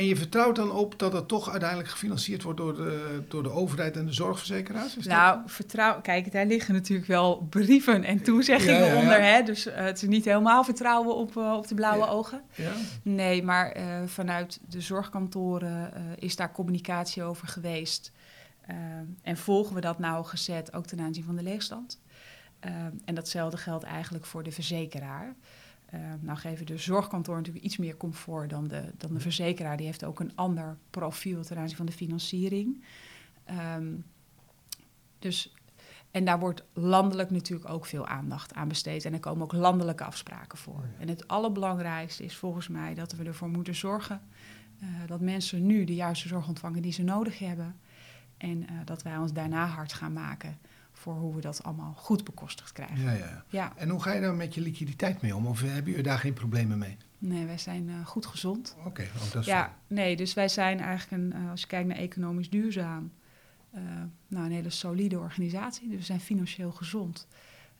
en 0.00 0.06
je 0.06 0.16
vertrouwt 0.16 0.56
dan 0.56 0.72
op 0.72 0.98
dat 0.98 1.12
het 1.12 1.28
toch 1.28 1.50
uiteindelijk 1.50 1.88
gefinancierd 1.90 2.42
wordt 2.42 2.58
door 2.58 2.74
de, 2.74 3.22
door 3.28 3.42
de 3.42 3.50
overheid 3.50 3.96
en 3.96 4.06
de 4.06 4.12
zorgverzekeraars? 4.12 4.96
Is 4.96 5.04
dat- 5.04 5.12
Nou, 5.16 5.40
vertrouw, 5.46 6.00
kijk, 6.00 6.32
daar 6.32 6.46
liggen 6.46 6.74
natuurlijk 6.74 7.08
wel 7.08 7.46
brieven 7.50 8.04
en 8.04 8.22
toezeggingen 8.22 8.74
Ja, 8.80 8.84
ja, 8.86 8.92
ja. 8.92 8.98
onder. 9.00 9.22
Hè? 9.22 9.42
Dus 9.42 9.66
eh, 9.66 9.84
het 9.84 10.02
is 10.02 10.08
niet 10.08 10.24
helemaal 10.24 10.64
vertrouwen 10.64 11.14
op, 11.16 11.36
eh, 11.36 11.52
op 11.56 11.68
de 11.68 11.74
blauwe 11.74 12.06
ogen. 12.06 12.42
Ja? 12.54 12.72
Nee, 13.02 13.42
maar 13.42 13.70
eh, 13.72 13.84
vanuit 14.06 14.60
de 14.68 14.80
zorgkantoren 14.80 15.92
is 16.18 16.36
daar 16.36 16.52
communicatie 16.52 17.22
over 17.22 17.48
geweest. 17.48 18.12
En 19.22 19.36
volgen 19.36 19.74
we 19.74 19.80
dat 19.80 19.98
nauwgezet 19.98 20.72
ook 20.72 20.86
ten 20.86 21.00
aanzien 21.00 21.24
van 21.24 21.36
de 21.36 21.42
leegstand. 21.42 22.00
En 23.04 23.14
datzelfde 23.14 23.56
geldt 23.56 23.84
eigenlijk 23.84 24.26
voor 24.26 24.42
de 24.42 24.52
verzekeraar. 24.52 25.34
Eh, 25.90 26.00
nou 26.20 26.38
geven 26.38 26.66
de 26.66 26.78
zorgkantoren 26.78 27.38
natuurlijk 27.38 27.66
iets 27.66 27.76
meer 27.76 27.96
comfort 27.96 28.50
dan 28.50 28.68
de, 28.68 28.92
dan 28.96 29.14
de 29.14 29.20
verzekeraar. 29.20 29.76
Die 29.76 29.86
heeft 29.86 30.04
ook 30.04 30.20
een 30.20 30.36
ander 30.36 30.76
profiel 30.90 31.42
ten 31.44 31.56
aanzien 31.56 31.76
van 31.76 31.86
de 31.86 31.92
financiering. 31.92 32.84
Ehm, 33.44 33.94
dus, 35.18 35.54
en 36.10 36.24
daar 36.24 36.38
wordt 36.38 36.64
landelijk 36.72 37.30
natuurlijk 37.30 37.70
ook 37.70 37.86
veel 37.86 38.06
aandacht 38.06 38.54
aan 38.54 38.68
besteed. 38.68 39.04
En 39.04 39.12
er 39.12 39.20
komen 39.20 39.42
ook 39.42 39.52
landelijke 39.52 40.04
afspraken 40.04 40.58
voor. 40.58 40.84
En 40.98 41.08
het 41.08 41.28
allerbelangrijkste 41.28 42.24
is 42.24 42.36
volgens 42.36 42.68
mij 42.68 42.94
dat 42.94 43.12
we 43.12 43.24
ervoor 43.24 43.48
moeten 43.48 43.74
zorgen 43.74 44.22
eh, 44.80 44.88
dat 45.06 45.20
mensen 45.20 45.66
nu 45.66 45.84
de 45.84 45.94
juiste 45.94 46.28
zorg 46.28 46.48
ontvangen 46.48 46.82
die 46.82 46.92
ze 46.92 47.02
nodig 47.02 47.38
hebben. 47.38 47.80
En 48.36 48.68
eh, 48.68 48.74
dat 48.84 49.02
wij 49.02 49.16
ons 49.16 49.32
daarna 49.32 49.66
hard 49.66 49.92
gaan 49.92 50.12
maken 50.12 50.58
voor 50.92 51.14
hoe 51.14 51.34
we 51.34 51.40
dat 51.40 51.62
allemaal 51.62 51.94
goed 51.96 52.24
bekostigd 52.24 52.72
krijgen. 52.72 53.00
Ja, 53.00 53.12
ja. 53.12 53.44
Ja, 53.48 53.72
En 53.76 53.88
hoe 53.88 54.02
ga 54.02 54.12
je 54.12 54.20
daar 54.20 54.34
met 54.34 54.54
je 54.54 54.60
liquiditeit 54.60 55.22
mee 55.22 55.36
om? 55.36 55.46
Of 55.46 55.60
hebben 55.60 55.90
jullie 55.90 56.02
daar 56.02 56.18
geen 56.18 56.32
problemen 56.32 56.78
mee? 56.78 56.96
nee, 57.18 57.46
wij 57.46 57.58
zijn 57.58 57.88
eh, 57.88 58.06
goed 58.06 58.26
gezond. 58.26 58.76
Oké, 58.84 59.02
oh, 59.02 59.32
dat 59.32 59.40
is 59.40 59.46
Ja, 59.46 59.76
nee, 59.86 60.16
dus 60.16 60.34
wij 60.34 60.48
zijn 60.48 60.80
eigenlijk, 60.80 61.22
een, 61.22 61.32
eh, 61.32 61.50
als 61.50 61.60
je 61.60 61.66
kijkt 61.66 61.88
naar 61.88 61.96
economisch 61.96 62.50
duurzaam, 62.50 63.12
eh, 63.70 63.82
nou, 64.28 64.44
een 64.44 64.52
hele 64.52 64.70
solide 64.70 65.18
organisatie. 65.18 65.88
Dus 65.88 65.98
we 65.98 66.04
zijn 66.04 66.20
financieel 66.20 66.72
gezond. 66.72 67.26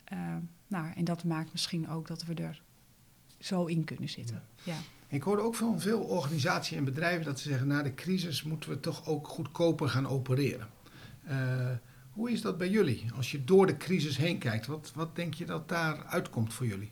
Eh, 0.05 0.19
nou, 0.67 0.93
en 0.95 1.05
dat 1.05 1.25
maakt 1.25 1.53
misschien 1.53 1.89
ook 1.89 2.07
dat 2.07 2.25
we 2.25 2.35
er 2.35 2.63
zo 3.39 3.65
in 3.65 3.85
kunnen 3.85 4.09
zitten. 4.09 4.43
Ja. 4.63 4.77
Ik 5.09 5.23
hoorde 5.23 5.43
ook 5.43 5.55
van 5.55 5.81
veel 5.81 6.01
organisaties 6.01 6.77
en 6.77 6.85
bedrijven 6.85 7.25
dat 7.25 7.41
ze 7.41 7.49
zeggen: 7.49 7.67
na 7.67 7.83
de 7.83 7.95
crisis 7.95 8.43
moeten 8.43 8.71
we 8.71 8.81
toch 8.81 9.07
ook 9.07 9.29
goedkoper 9.29 9.89
gaan 9.89 10.07
opereren. 10.07 10.69
Hoe 12.21 12.31
is 12.31 12.41
dat 12.41 12.59
bij 12.59 12.69
jullie? 12.69 13.05
Als 13.17 13.31
je 13.31 13.45
door 13.45 13.67
de 13.67 13.77
crisis 13.77 14.17
heen 14.17 14.39
kijkt, 14.39 14.67
wat, 14.67 14.93
wat 14.95 15.17
denk 15.17 15.35
je 15.35 15.45
dat 15.45 15.69
daar 15.69 16.05
uitkomt 16.05 16.55
voor 16.55 16.67
jullie? 16.67 16.91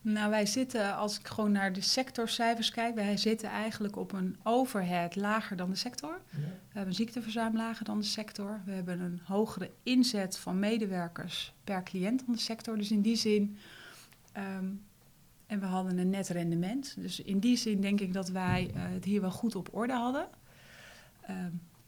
Nou, 0.00 0.30
wij 0.30 0.46
zitten, 0.46 0.96
als 0.96 1.18
ik 1.18 1.26
gewoon 1.26 1.52
naar 1.52 1.72
de 1.72 1.80
sectorcijfers 1.80 2.70
kijk, 2.70 2.94
wij 2.94 3.16
zitten 3.16 3.48
eigenlijk 3.48 3.96
op 3.96 4.12
een 4.12 4.36
overhead 4.42 5.16
lager 5.16 5.56
dan 5.56 5.70
de 5.70 5.76
sector. 5.76 6.20
We 6.30 6.38
hebben 6.66 6.86
een 6.86 6.94
ziekteverzuim 6.94 7.56
lager 7.56 7.84
dan 7.84 7.98
de 7.98 8.04
sector. 8.04 8.60
We 8.64 8.72
hebben 8.72 9.00
een 9.00 9.20
hogere 9.24 9.70
inzet 9.82 10.38
van 10.38 10.58
medewerkers 10.58 11.54
per 11.64 11.82
cliënt 11.82 12.26
dan 12.26 12.34
de 12.34 12.40
sector. 12.40 12.76
Dus 12.76 12.90
in 12.90 13.00
die 13.00 13.16
zin. 13.16 13.56
ehm, 14.32 14.66
en 15.46 15.60
we 15.60 15.66
hadden 15.66 15.98
een 15.98 16.10
net 16.10 16.28
rendement. 16.28 16.94
Dus 16.98 17.20
in 17.20 17.38
die 17.38 17.56
zin 17.56 17.80
denk 17.80 18.00
ik 18.00 18.12
dat 18.12 18.28
wij 18.28 18.70
eh, 18.74 18.82
het 18.82 19.04
hier 19.04 19.20
wel 19.20 19.30
goed 19.30 19.54
op 19.54 19.68
orde 19.72 19.92
hadden. 19.92 20.28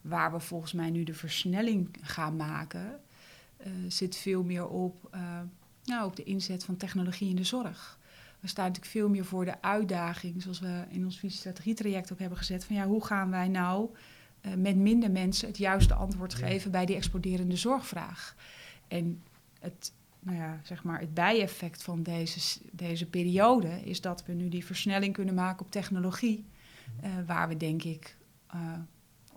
Waar 0.09 0.33
we 0.33 0.41
volgens 0.41 0.73
mij 0.73 0.91
nu 0.91 1.05
de 1.05 1.15
versnelling 1.15 1.89
gaan 2.01 2.37
maken, 2.37 3.01
eh, 3.57 3.71
zit 3.89 4.17
veel 4.17 4.43
meer 4.43 4.69
op, 4.69 5.09
eh, 5.11 5.41
nou, 5.85 6.07
op 6.07 6.17
de 6.17 6.25
inzet 6.25 6.65
van 6.65 6.77
technologie 6.77 7.29
in 7.31 7.37
de 7.37 7.45
zorg. 7.45 7.99
We 8.41 8.49
staan 8.49 8.67
natuurlijk 8.67 8.93
veel 8.93 9.09
meer 9.09 9.25
voor 9.25 9.45
de 9.45 9.63
uitdaging, 9.63 10.43
zoals 10.43 10.61
we 10.61 10.85
in 10.89 11.05
ons 11.05 11.19
visiestrategietraject 11.19 12.13
ook 12.13 12.19
hebben 12.19 12.39
gezet, 12.39 12.65
van 12.65 12.77
ja, 12.77 12.87
hoe 12.87 13.05
gaan 13.05 13.31
wij 13.31 13.49
nou 13.49 13.89
eh, 14.41 14.55
met 14.55 14.77
minder 14.77 15.11
mensen 15.11 15.49
het 15.49 15.59
juiste 15.59 15.95
antwoord 15.95 16.33
Ja. 16.33 16.47
geven 16.47 16.71
bij 16.71 16.87
die 16.87 16.97
exploderende 16.97 17.57
zorgvraag. 17.57 18.37
En 18.89 19.23
het, 19.61 19.93
nou 20.21 20.37
ja, 20.37 20.61
zeg 20.63 20.83
maar 20.83 21.01
het 21.01 21.15
bijeffect 21.15 21.83
van 21.83 22.03
deze, 22.03 22.61
deze 22.73 23.07
periode 23.07 23.81
is 23.85 24.01
dat 24.01 24.25
we 24.27 24.33
nu 24.33 24.49
die 24.49 24.65
versnelling 24.65 25.13
kunnen 25.13 25.35
maken 25.35 25.65
op 25.67 25.71
technologie, 25.71 26.45
waar 27.27 27.49
we 27.49 27.57
denk 27.57 27.83
ik 27.83 28.17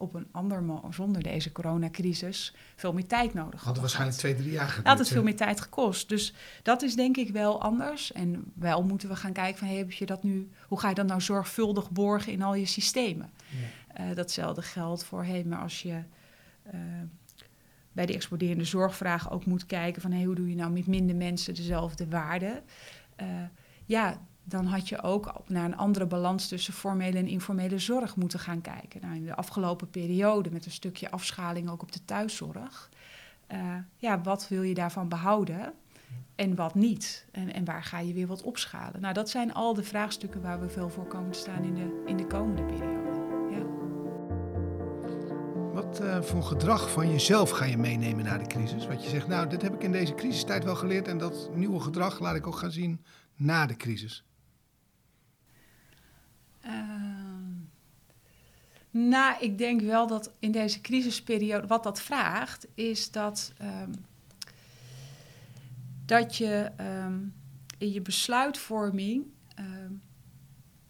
op 0.02 0.14
een 0.14 0.28
ander 0.32 0.64
mo- 0.64 0.88
zonder 0.90 1.24
deze 1.24 1.52
coronacrisis 1.52 2.54
veel 2.76 2.94
meer 2.94 3.08
tijd 3.08 3.34
nodig 3.34 3.42
Hadden 3.44 3.64
hadden 3.64 3.82
waarschijnlijk 3.82 4.18
twee, 4.18 4.36
drie 4.36 4.52
jaar 4.52 4.68
geduurd. 4.68 4.88
Had 4.88 5.00
het 5.00 5.08
veel 5.08 5.24
meer 5.24 5.36
tijd 5.36 5.62
gekost. 5.62 6.10
Dus 6.10 6.34
dat 6.64 6.82
is 6.82 6.96
denk 6.96 7.18
ik 7.18 7.30
wel 7.30 7.62
anders. 7.62 8.12
En 8.12 8.52
wel 8.54 8.84
moeten 8.84 9.10
we 9.10 9.16
gaan 9.16 9.34
kijken 9.34 9.60
van 9.60 9.68
hey, 9.68 9.78
heb 9.78 9.92
je 9.92 10.06
dat 10.06 10.24
nu, 10.24 10.50
hoe 10.68 10.80
ga 10.80 10.90
je 10.90 10.96
dat 10.96 11.08
nou 11.08 11.22
zorgvuldig 11.22 11.92
borgen 11.92 12.32
in 12.32 12.42
al 12.42 12.56
je 12.56 12.66
systemen? 12.66 13.30
Eh, 13.88 14.06
datzelfde 14.16 14.62
geldt 14.62 15.04
voor 15.04 15.24
hey, 15.24 15.44
maar 15.44 15.60
als 15.60 15.82
je 15.82 16.04
eh, 16.64 16.80
bij 17.92 18.06
die 18.06 18.16
exploderende 18.16 18.64
zorgvraag 18.66 19.32
ook 19.32 19.46
moet 19.46 19.66
kijken 19.66 20.02
van 20.02 20.12
hey, 20.12 20.24
hoe 20.24 20.36
doe 20.36 20.50
je 20.50 20.56
nou 20.56 20.72
met 20.72 20.88
minder 20.88 21.16
mensen 21.16 21.56
dezelfde 21.56 22.08
waarde? 22.08 22.62
Eh, 23.16 23.28
ja, 23.86 24.22
dan 24.44 24.66
had 24.66 24.90
je 24.90 25.02
ook 25.02 25.34
naar 25.48 25.66
een 25.66 25.78
andere 25.78 26.06
balans 26.06 26.48
tussen 26.48 26.74
formele 26.74 27.18
en 27.18 27.28
informele 27.28 27.80
zorg 27.80 28.16
moeten 28.16 28.40
gaan 28.40 28.62
kijken. 28.62 29.02
Nou, 29.02 29.16
in 29.16 29.26
de 29.26 29.36
afgelopen 29.36 29.90
periode 29.90 30.52
met 30.52 30.66
een 30.66 30.72
stukje 30.72 31.12
afschaling 31.12 31.70
ook 31.70 31.82
op 31.82 31.92
de 31.92 32.06
thuiszorg. 32.06 32.90
eh, 33.48 33.76
ja, 33.98 34.22
wat 34.22 34.48
wil 34.48 34.62
je 34.62 34.74
daarvan 34.74 35.10
behouden 35.10 35.74
en 36.36 36.56
wat 36.56 36.76
niet? 36.76 37.26
En, 37.32 37.54
en 37.54 37.66
waar 37.66 37.84
ga 37.84 38.00
je 38.00 38.14
weer 38.14 38.28
wat 38.28 38.42
opschalen? 38.42 39.02
Nou, 39.02 39.14
dat 39.14 39.30
zijn 39.30 39.54
al 39.54 39.74
de 39.74 39.84
vraagstukken 39.84 40.42
waar 40.42 40.60
we 40.60 40.70
veel 40.70 40.90
voor 40.90 41.08
komen 41.08 41.32
te 41.32 41.40
staan 41.40 41.64
in 41.64 41.74
de, 41.74 42.04
in 42.06 42.18
de 42.18 42.28
komende 42.28 42.64
periode. 42.64 43.10
Ja. 43.52 43.64
Wat 45.74 46.00
eh, 46.00 46.22
voor 46.22 46.44
gedrag 46.44 46.92
van 46.92 47.12
jezelf 47.12 47.50
ga 47.50 47.66
je 47.66 47.78
meenemen 47.78 48.24
na 48.26 48.38
de 48.38 48.48
crisis? 48.48 48.88
Wat 48.88 49.04
je 49.04 49.10
zegt, 49.10 49.28
nou, 49.28 49.50
dit 49.50 49.62
heb 49.62 49.74
ik 49.74 49.84
in 49.84 49.92
deze 49.92 50.14
crisistijd 50.14 50.64
wel 50.64 50.76
geleerd 50.76 51.08
en 51.08 51.18
dat 51.18 51.50
nieuwe 51.54 51.80
gedrag 51.80 52.20
laat 52.20 52.36
ik 52.36 52.48
ook 52.48 52.56
gaan 52.56 52.72
zien 52.72 53.06
na 53.36 53.66
de 53.66 53.76
crisis. 53.76 54.24
Ehm, 56.62 57.52
nou, 58.92 59.36
ik 59.40 59.58
denk 59.58 59.82
wel 59.82 60.08
dat 60.08 60.32
in 60.40 60.52
deze 60.52 60.82
crisisperiode, 60.82 61.68
wat 61.68 61.84
dat 61.84 62.02
vraagt, 62.02 62.68
is 62.74 63.12
dat, 63.12 63.54
ehm, 63.58 63.92
dat 66.06 66.38
je 66.38 66.72
ehm, 66.78 67.20
in 67.78 67.92
je 67.92 68.02
besluitvorming 68.02 69.26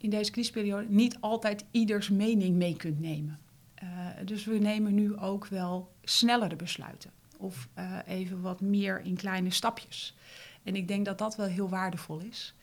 in 0.01 0.09
deze 0.09 0.31
crisisperiode 0.31 0.87
niet 0.89 1.17
altijd 1.19 1.65
ieders 1.71 2.09
mening 2.09 2.55
mee 2.55 2.75
kunt 2.75 2.99
nemen. 2.99 3.39
Eh, 3.73 4.07
dus 4.25 4.45
we 4.45 4.57
nemen 4.57 4.93
nu 4.93 5.17
ook 5.17 5.47
wel 5.47 5.91
snellere 6.03 6.55
besluiten. 6.55 7.11
Of 7.37 7.67
eh, 7.73 7.97
even 8.07 8.41
wat 8.41 8.61
meer 8.61 9.01
in 9.01 9.15
kleine 9.15 9.49
stapjes. 9.49 10.15
En 10.63 10.75
ik 10.75 10.87
denk 10.87 11.05
dat 11.05 11.17
dat 11.17 11.35
wel 11.35 11.45
heel 11.45 11.69
waardevol 11.69 12.19
is. 12.19 12.53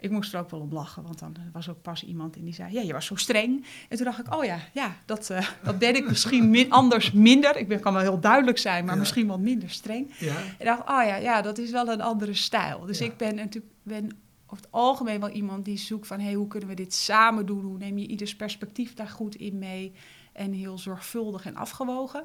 Ik 0.00 0.10
moest 0.10 0.34
er 0.34 0.40
ook 0.40 0.50
wel 0.50 0.60
om 0.60 0.72
lachen, 0.72 1.02
want 1.02 1.18
dan 1.18 1.36
was 1.52 1.68
ook 1.68 1.82
pas 1.82 2.04
iemand 2.04 2.36
in 2.36 2.44
die 2.44 2.54
zei: 2.54 2.72
Ja, 2.72 2.80
je 2.80 2.92
was 2.92 3.06
zo 3.06 3.16
streng. 3.16 3.64
En 3.88 3.96
toen 3.96 4.04
dacht 4.06 4.18
ik: 4.18 4.34
Oh 4.34 4.44
ja, 4.44 4.58
ja 4.72 4.96
dat, 5.04 5.30
eh, 5.30 5.48
dat 5.64 5.78
ben 5.78 5.96
ik 5.96 6.08
misschien 6.08 6.50
min- 6.50 6.70
anders 6.70 7.12
minder. 7.12 7.56
Ik 7.56 7.68
ben, 7.68 7.80
kan 7.80 7.92
wel 7.92 8.02
heel 8.02 8.20
duidelijk 8.20 8.58
zijn, 8.58 8.84
maar 8.84 8.94
Ja. 8.94 8.98
misschien 9.00 9.26
wat 9.26 9.40
minder 9.40 9.70
streng. 9.70 10.14
Ja. 10.18 10.36
Ik 10.58 10.64
dacht: 10.64 10.80
Oh 10.80 10.86
ja, 11.06 11.16
ja, 11.16 11.42
dat 11.42 11.58
is 11.58 11.70
wel 11.70 11.88
een 11.88 12.00
andere 12.00 12.34
stijl. 12.34 12.80
Dus 12.86 12.98
Ja. 12.98 13.04
ik 13.06 13.16
ben 13.16 13.34
natuurlijk 13.34 13.74
ben 13.82 14.04
over 14.46 14.64
het 14.64 14.72
algemeen 14.72 15.20
wel 15.20 15.30
iemand 15.30 15.64
die 15.64 15.78
zoekt 15.78 16.06
van: 16.06 16.20
hey, 16.20 16.32
hoe 16.34 16.46
kunnen 16.48 16.68
we 16.68 16.74
dit 16.74 16.94
samen 16.94 17.46
doen? 17.46 17.64
Hoe 17.64 17.78
neem 17.78 17.98
je 17.98 18.06
ieders 18.06 18.36
perspectief 18.36 18.94
daar 18.94 19.08
goed 19.08 19.34
in 19.34 19.58
mee? 19.58 19.92
En 20.32 20.52
heel 20.52 20.78
zorgvuldig 20.78 21.46
en 21.46 21.56
afgewogen. 21.56 22.24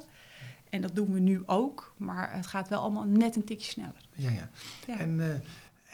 En 0.70 0.80
dat 0.80 0.94
doen 0.94 1.12
we 1.12 1.20
nu 1.20 1.42
ook, 1.46 1.94
maar 1.96 2.32
het 2.32 2.46
gaat 2.46 2.68
wel 2.68 2.80
allemaal 2.80 3.04
net 3.04 3.36
een 3.36 3.44
tikje 3.44 3.70
sneller. 3.70 4.00
Ja, 4.14 4.30
ja. 4.30 4.48
Ja. 4.86 4.98
En 4.98 5.20
eh, 5.20 5.40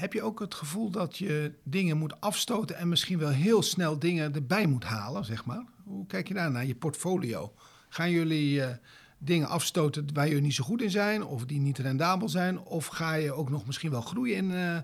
heb 0.00 0.12
je 0.12 0.22
ook 0.22 0.40
het 0.40 0.54
gevoel 0.54 0.90
dat 0.90 1.18
je 1.18 1.52
dingen 1.62 1.96
moet 1.96 2.20
afstoten 2.20 2.76
en 2.76 2.88
misschien 2.88 3.18
wel 3.18 3.28
heel 3.30 3.62
snel 3.62 3.98
dingen 3.98 4.34
erbij 4.34 4.66
moet 4.66 4.84
halen, 4.84 5.24
zeg 5.24 5.44
maar? 5.44 5.64
Hoe 5.84 6.06
kijk 6.06 6.28
je 6.28 6.34
daar 6.34 6.50
naar 6.50 6.66
je 6.66 6.74
portfolio? 6.74 7.52
Gaan 7.88 8.10
jullie 8.10 8.62
eh, 8.64 8.76
dingen 9.18 9.48
afstoten 9.48 10.14
waar 10.14 10.26
jullie 10.28 10.42
niet 10.42 10.54
zo 10.54 10.64
goed 10.64 10.82
in 10.82 10.90
zijn 10.90 11.24
of 11.24 11.46
die 11.46 11.60
niet 11.60 11.78
rendabel 11.78 12.28
zijn? 12.28 12.58
Of 12.58 12.86
ga 12.86 13.14
je 13.14 13.32
ook 13.32 13.50
nog 13.50 13.66
misschien 13.66 13.90
wel 13.90 14.00
groeien 14.00 14.36
in 14.36 14.50
eh, 14.50 14.76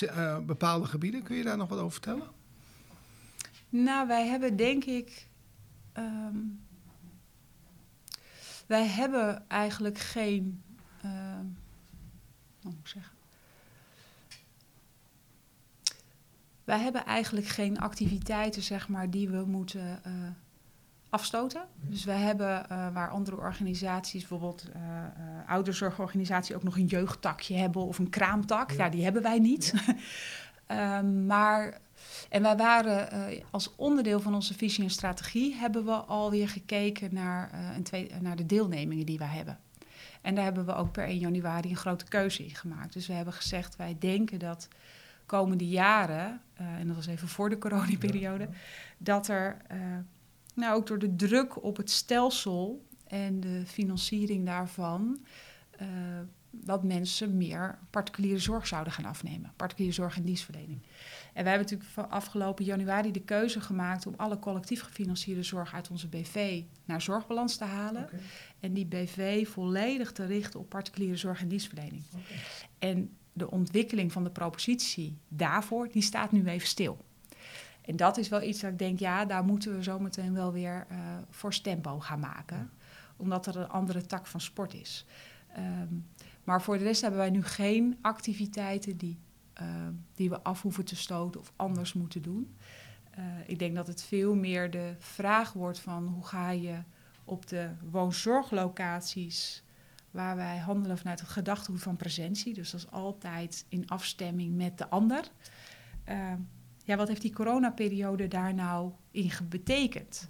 eh, 0.00 0.38
bepaalde 0.44 0.86
gebieden? 0.86 1.22
Kun 1.22 1.36
je 1.36 1.44
daar 1.44 1.56
nog 1.56 1.68
wat 1.68 1.78
over 1.78 1.92
vertellen? 1.92 2.26
Nou, 3.68 4.06
wij 4.06 4.26
hebben 4.26 4.56
denk 4.56 4.84
ik. 4.84 5.26
ehm, 5.92 6.36
wij 8.66 8.86
hebben 8.86 9.48
eigenlijk 9.48 9.98
geen. 9.98 10.62
ehm, 11.02 11.44
hoe 12.62 12.70
moet 12.72 12.78
ik 12.80 12.86
zeggen? 12.86 13.16
Wij 16.68 16.78
hebben 16.78 17.04
eigenlijk 17.04 17.46
geen 17.46 17.78
activiteiten, 17.78 18.62
zeg 18.62 18.88
maar, 18.88 19.10
die 19.10 19.28
we 19.28 19.44
moeten 19.46 20.00
eh, 20.04 20.12
afstoten. 21.08 21.62
Dus 21.80 22.04
wij 22.04 22.20
hebben, 22.20 22.70
eh, 22.70 22.92
waar 22.92 23.10
andere 23.10 23.36
organisaties, 23.36 24.20
bijvoorbeeld 24.20 24.68
eh 24.72 24.80
eh, 24.82 25.50
ouderzorgorganisatie, 25.50 26.54
ook 26.54 26.62
nog 26.62 26.76
een 26.76 26.86
jeugdtakje 26.86 27.56
hebben 27.56 27.82
of 27.82 27.98
een 27.98 28.10
kraamtak. 28.10 28.70
Ja, 28.70 28.88
die 28.88 29.04
hebben 29.04 29.22
wij 29.22 29.38
niet. 29.38 29.72
Ehm, 30.66 31.26
maar 31.26 31.78
en 32.28 32.42
wij 32.42 32.56
waren 32.56 33.08
als 33.50 33.76
onderdeel 33.76 34.20
van 34.20 34.34
onze 34.34 34.54
visie 34.54 34.84
en 34.84 34.90
strategie 34.90 35.54
hebben 35.54 35.84
we 35.84 35.92
alweer 35.92 36.48
gekeken 36.48 37.14
naar, 37.14 37.50
een 37.76 37.82
twee, 37.82 38.10
naar 38.20 38.36
de 38.36 38.46
deelnemingen 38.46 39.06
die 39.06 39.18
wij 39.18 39.28
hebben. 39.28 39.58
En 40.20 40.34
daar 40.34 40.44
hebben 40.44 40.66
we 40.66 40.74
ook 40.74 40.92
per 40.92 41.04
1 41.04 41.18
januari 41.18 41.70
een 41.70 41.76
grote 41.76 42.04
keuze 42.04 42.44
in 42.44 42.54
gemaakt. 42.54 42.92
Dus 42.92 43.06
we 43.06 43.12
hebben 43.12 43.34
gezegd, 43.34 43.76
wij 43.76 43.96
denken 43.98 44.38
dat 44.38 44.68
komende 45.28 45.68
jaren, 45.68 46.40
eh, 46.54 46.66
en 46.66 46.86
dat 46.86 46.96
was 46.96 47.06
even 47.06 47.28
voor 47.28 47.48
de 47.48 47.58
coronaperiode, 47.58 48.48
dat 48.98 49.28
er 49.28 49.56
eh, 49.66 49.78
nou, 50.54 50.76
ook 50.76 50.86
door 50.86 50.98
de 50.98 51.16
druk 51.16 51.62
op 51.62 51.76
het 51.76 51.90
stelsel 51.90 52.86
en 53.06 53.40
de 53.40 53.62
financiering 53.66 54.46
daarvan, 54.46 55.24
eh, 55.70 55.86
dat 56.50 56.84
mensen 56.84 57.36
meer 57.36 57.78
particuliere 57.90 58.38
zorg 58.38 58.66
zouden 58.66 58.92
gaan 58.92 59.04
afnemen. 59.04 59.52
Particuliere 59.56 59.94
zorg 59.94 60.16
en 60.16 60.24
dienstverlening. 60.24 60.82
En 61.32 61.44
wij 61.44 61.52
hebben 61.52 61.70
natuurlijk 61.70 61.90
van 61.90 62.10
afgelopen 62.10 62.64
januari 62.64 63.10
de 63.12 63.20
keuze 63.20 63.60
gemaakt 63.60 64.06
om 64.06 64.14
alle 64.16 64.38
collectief 64.38 64.80
gefinancierde 64.80 65.42
zorg 65.42 65.74
uit 65.74 65.90
onze 65.90 66.08
BV 66.08 66.62
naar 66.84 67.02
zorgbalans 67.02 67.56
te 67.56 67.64
halen. 67.64 68.08
En 68.60 68.72
die 68.72 68.86
BV 68.86 69.48
volledig 69.48 70.12
te 70.12 70.26
richten 70.26 70.60
op 70.60 70.68
particuliere 70.68 71.16
zorg 71.16 71.40
en 71.40 71.48
dienstverlening. 71.48 72.02
En 72.78 73.16
de 73.38 73.50
ontwikkeling 73.50 74.12
van 74.12 74.24
de 74.24 74.30
propositie 74.30 75.18
daarvoor, 75.28 75.88
die 75.88 76.02
staat 76.02 76.32
nu 76.32 76.46
even 76.46 76.68
stil. 76.68 77.04
En 77.80 77.96
dat 77.96 78.16
is 78.16 78.28
wel 78.28 78.42
iets 78.42 78.60
dat 78.60 78.70
ik 78.70 78.78
denk, 78.78 78.98
ja, 78.98 79.24
daar 79.24 79.44
moeten 79.44 79.76
we 79.76 79.82
zometeen 79.82 80.34
wel 80.34 80.52
weer 80.52 80.86
uh, 80.90 80.98
voor 81.30 81.60
tempo 81.60 81.98
gaan 81.98 82.20
maken. 82.20 82.70
Omdat 83.16 83.46
er 83.46 83.56
een 83.56 83.68
andere 83.68 84.06
tak 84.06 84.26
van 84.26 84.40
sport 84.40 84.74
is. 84.74 85.06
Um, 85.56 86.06
maar 86.44 86.62
voor 86.62 86.78
de 86.78 86.84
rest 86.84 87.00
hebben 87.00 87.20
wij 87.20 87.30
nu 87.30 87.42
geen 87.42 87.98
activiteiten 88.00 88.96
die, 88.96 89.18
uh, 89.60 89.66
die 90.14 90.30
we 90.30 90.42
af 90.42 90.62
hoeven 90.62 90.84
te 90.84 90.96
stoten 90.96 91.40
of 91.40 91.52
anders 91.56 91.92
moeten 91.92 92.22
doen. 92.22 92.56
Uh, 93.18 93.24
ik 93.46 93.58
denk 93.58 93.74
dat 93.74 93.86
het 93.86 94.02
veel 94.02 94.34
meer 94.34 94.70
de 94.70 94.94
vraag 94.98 95.52
wordt 95.52 95.80
van 95.80 96.06
hoe 96.06 96.26
ga 96.26 96.50
je 96.50 96.82
op 97.24 97.46
de 97.46 97.70
woonzorglocaties 97.90 99.62
waar 100.10 100.36
wij 100.36 100.56
handelen 100.58 100.98
vanuit 100.98 101.20
het 101.20 101.28
gedachtegoed 101.28 101.82
van 101.82 101.96
presentie. 101.96 102.54
Dus 102.54 102.70
dat 102.70 102.80
is 102.80 102.90
altijd 102.90 103.64
in 103.68 103.88
afstemming 103.88 104.56
met 104.56 104.78
de 104.78 104.88
ander. 104.88 105.24
Uh, 106.08 106.32
ja, 106.84 106.96
wat 106.96 107.08
heeft 107.08 107.22
die 107.22 107.32
coronaperiode 107.32 108.28
daar 108.28 108.54
nou 108.54 108.92
in 109.10 109.30
betekend? 109.48 110.28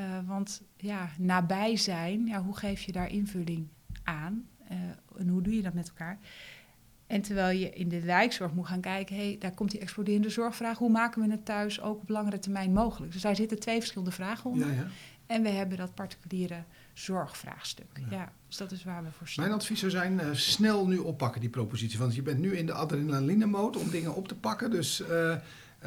Uh, 0.00 0.18
want 0.26 0.62
ja, 0.76 1.08
nabij 1.18 1.76
zijn, 1.76 2.26
ja, 2.26 2.42
hoe 2.42 2.56
geef 2.56 2.82
je 2.82 2.92
daar 2.92 3.10
invulling 3.10 3.68
aan? 4.02 4.48
Uh, 4.70 4.78
en 5.18 5.28
hoe 5.28 5.42
doe 5.42 5.56
je 5.56 5.62
dat 5.62 5.74
met 5.74 5.88
elkaar? 5.88 6.18
En 7.06 7.22
terwijl 7.22 7.58
je 7.58 7.70
in 7.70 7.88
de 7.88 8.00
wijkzorg 8.00 8.52
moet 8.52 8.66
gaan 8.66 8.80
kijken, 8.80 9.16
hey, 9.16 9.36
daar 9.38 9.54
komt 9.54 9.70
die 9.70 9.80
exploderende 9.80 10.28
zorgvraag. 10.28 10.78
Hoe 10.78 10.90
maken 10.90 11.22
we 11.22 11.30
het 11.30 11.44
thuis 11.44 11.80
ook 11.80 12.00
op 12.00 12.08
langere 12.08 12.38
termijn 12.38 12.72
mogelijk? 12.72 13.12
Dus 13.12 13.22
daar 13.22 13.36
zitten 13.36 13.58
twee 13.58 13.78
verschillende 13.78 14.12
vragen 14.12 14.50
onder. 14.50 14.68
Ja, 14.68 14.74
ja. 14.74 14.86
En 15.26 15.42
we 15.42 15.48
hebben 15.48 15.78
dat 15.78 15.94
particuliere 15.94 16.64
zorgvraagstuk. 16.94 17.86
Ja. 17.94 18.16
ja. 18.16 18.32
dus 18.46 18.56
dat 18.56 18.72
is 18.72 18.84
waar 18.84 19.04
we 19.04 19.10
voor 19.18 19.28
staan. 19.28 19.44
Mijn 19.44 19.56
advies 19.56 19.78
zou 19.78 19.90
zijn, 19.90 20.12
uh, 20.12 20.26
snel 20.32 20.86
nu 20.86 20.98
oppakken 20.98 21.40
die 21.40 21.50
propositie. 21.50 21.98
Want 21.98 22.14
je 22.14 22.22
bent 22.22 22.38
nu 22.38 22.56
in 22.56 22.66
de 22.66 22.72
adrenaline-mode 22.72 23.78
om 23.78 23.90
dingen 23.90 24.14
op 24.14 24.28
te 24.28 24.34
pakken. 24.34 24.70
Dus 24.70 25.02
uh, 25.10 25.36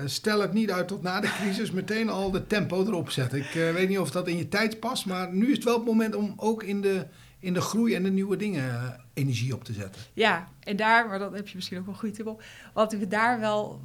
stel 0.06 0.42
het 0.42 0.54
niet 0.54 0.72
uit 0.72 0.88
tot 0.88 1.02
na 1.02 1.20
de 1.20 1.28
crisis. 1.28 1.72
Meteen 1.72 2.10
al 2.10 2.32
de 2.32 2.48
tempo 2.48 2.86
erop 2.86 3.10
zetten. 3.10 3.40
Ik 3.40 3.56
uh, 3.56 3.72
weet 3.72 3.90
niet 3.90 4.00
of 4.00 4.12
dat 4.12 4.28
in 4.28 4.38
je 4.38 4.48
tijd 4.48 4.80
past. 4.80 5.06
Maar 5.06 5.34
nu 5.34 5.48
is 5.48 5.56
het 5.56 5.64
wel 5.64 5.76
het 5.76 5.86
moment 5.86 6.16
om 6.16 6.34
ook 6.36 6.64
in 6.64 6.82
de, 6.82 7.08
in 7.40 7.54
de 7.54 7.62
groei 7.62 7.96
en 7.96 8.04
de 8.04 8.12
nieuwe 8.12 8.38
dingen 8.38 9.00
energie 9.14 9.54
op 9.54 9.64
te 9.64 9.74
zetten. 9.74 10.02
Ja, 10.14 10.48
en 10.60 10.76
daar, 10.76 11.08
maar 11.08 11.20
dat 11.20 11.34
heb 11.34 11.48
je 11.48 11.56
misschien 11.56 11.78
ook 11.78 11.86
wel 11.86 11.94
een 11.94 12.00
goede 12.00 12.16
tip 12.16 12.28
op. 12.28 12.44
Want 12.74 12.92
we 12.92 13.08
daar 13.08 13.40
wel... 13.40 13.82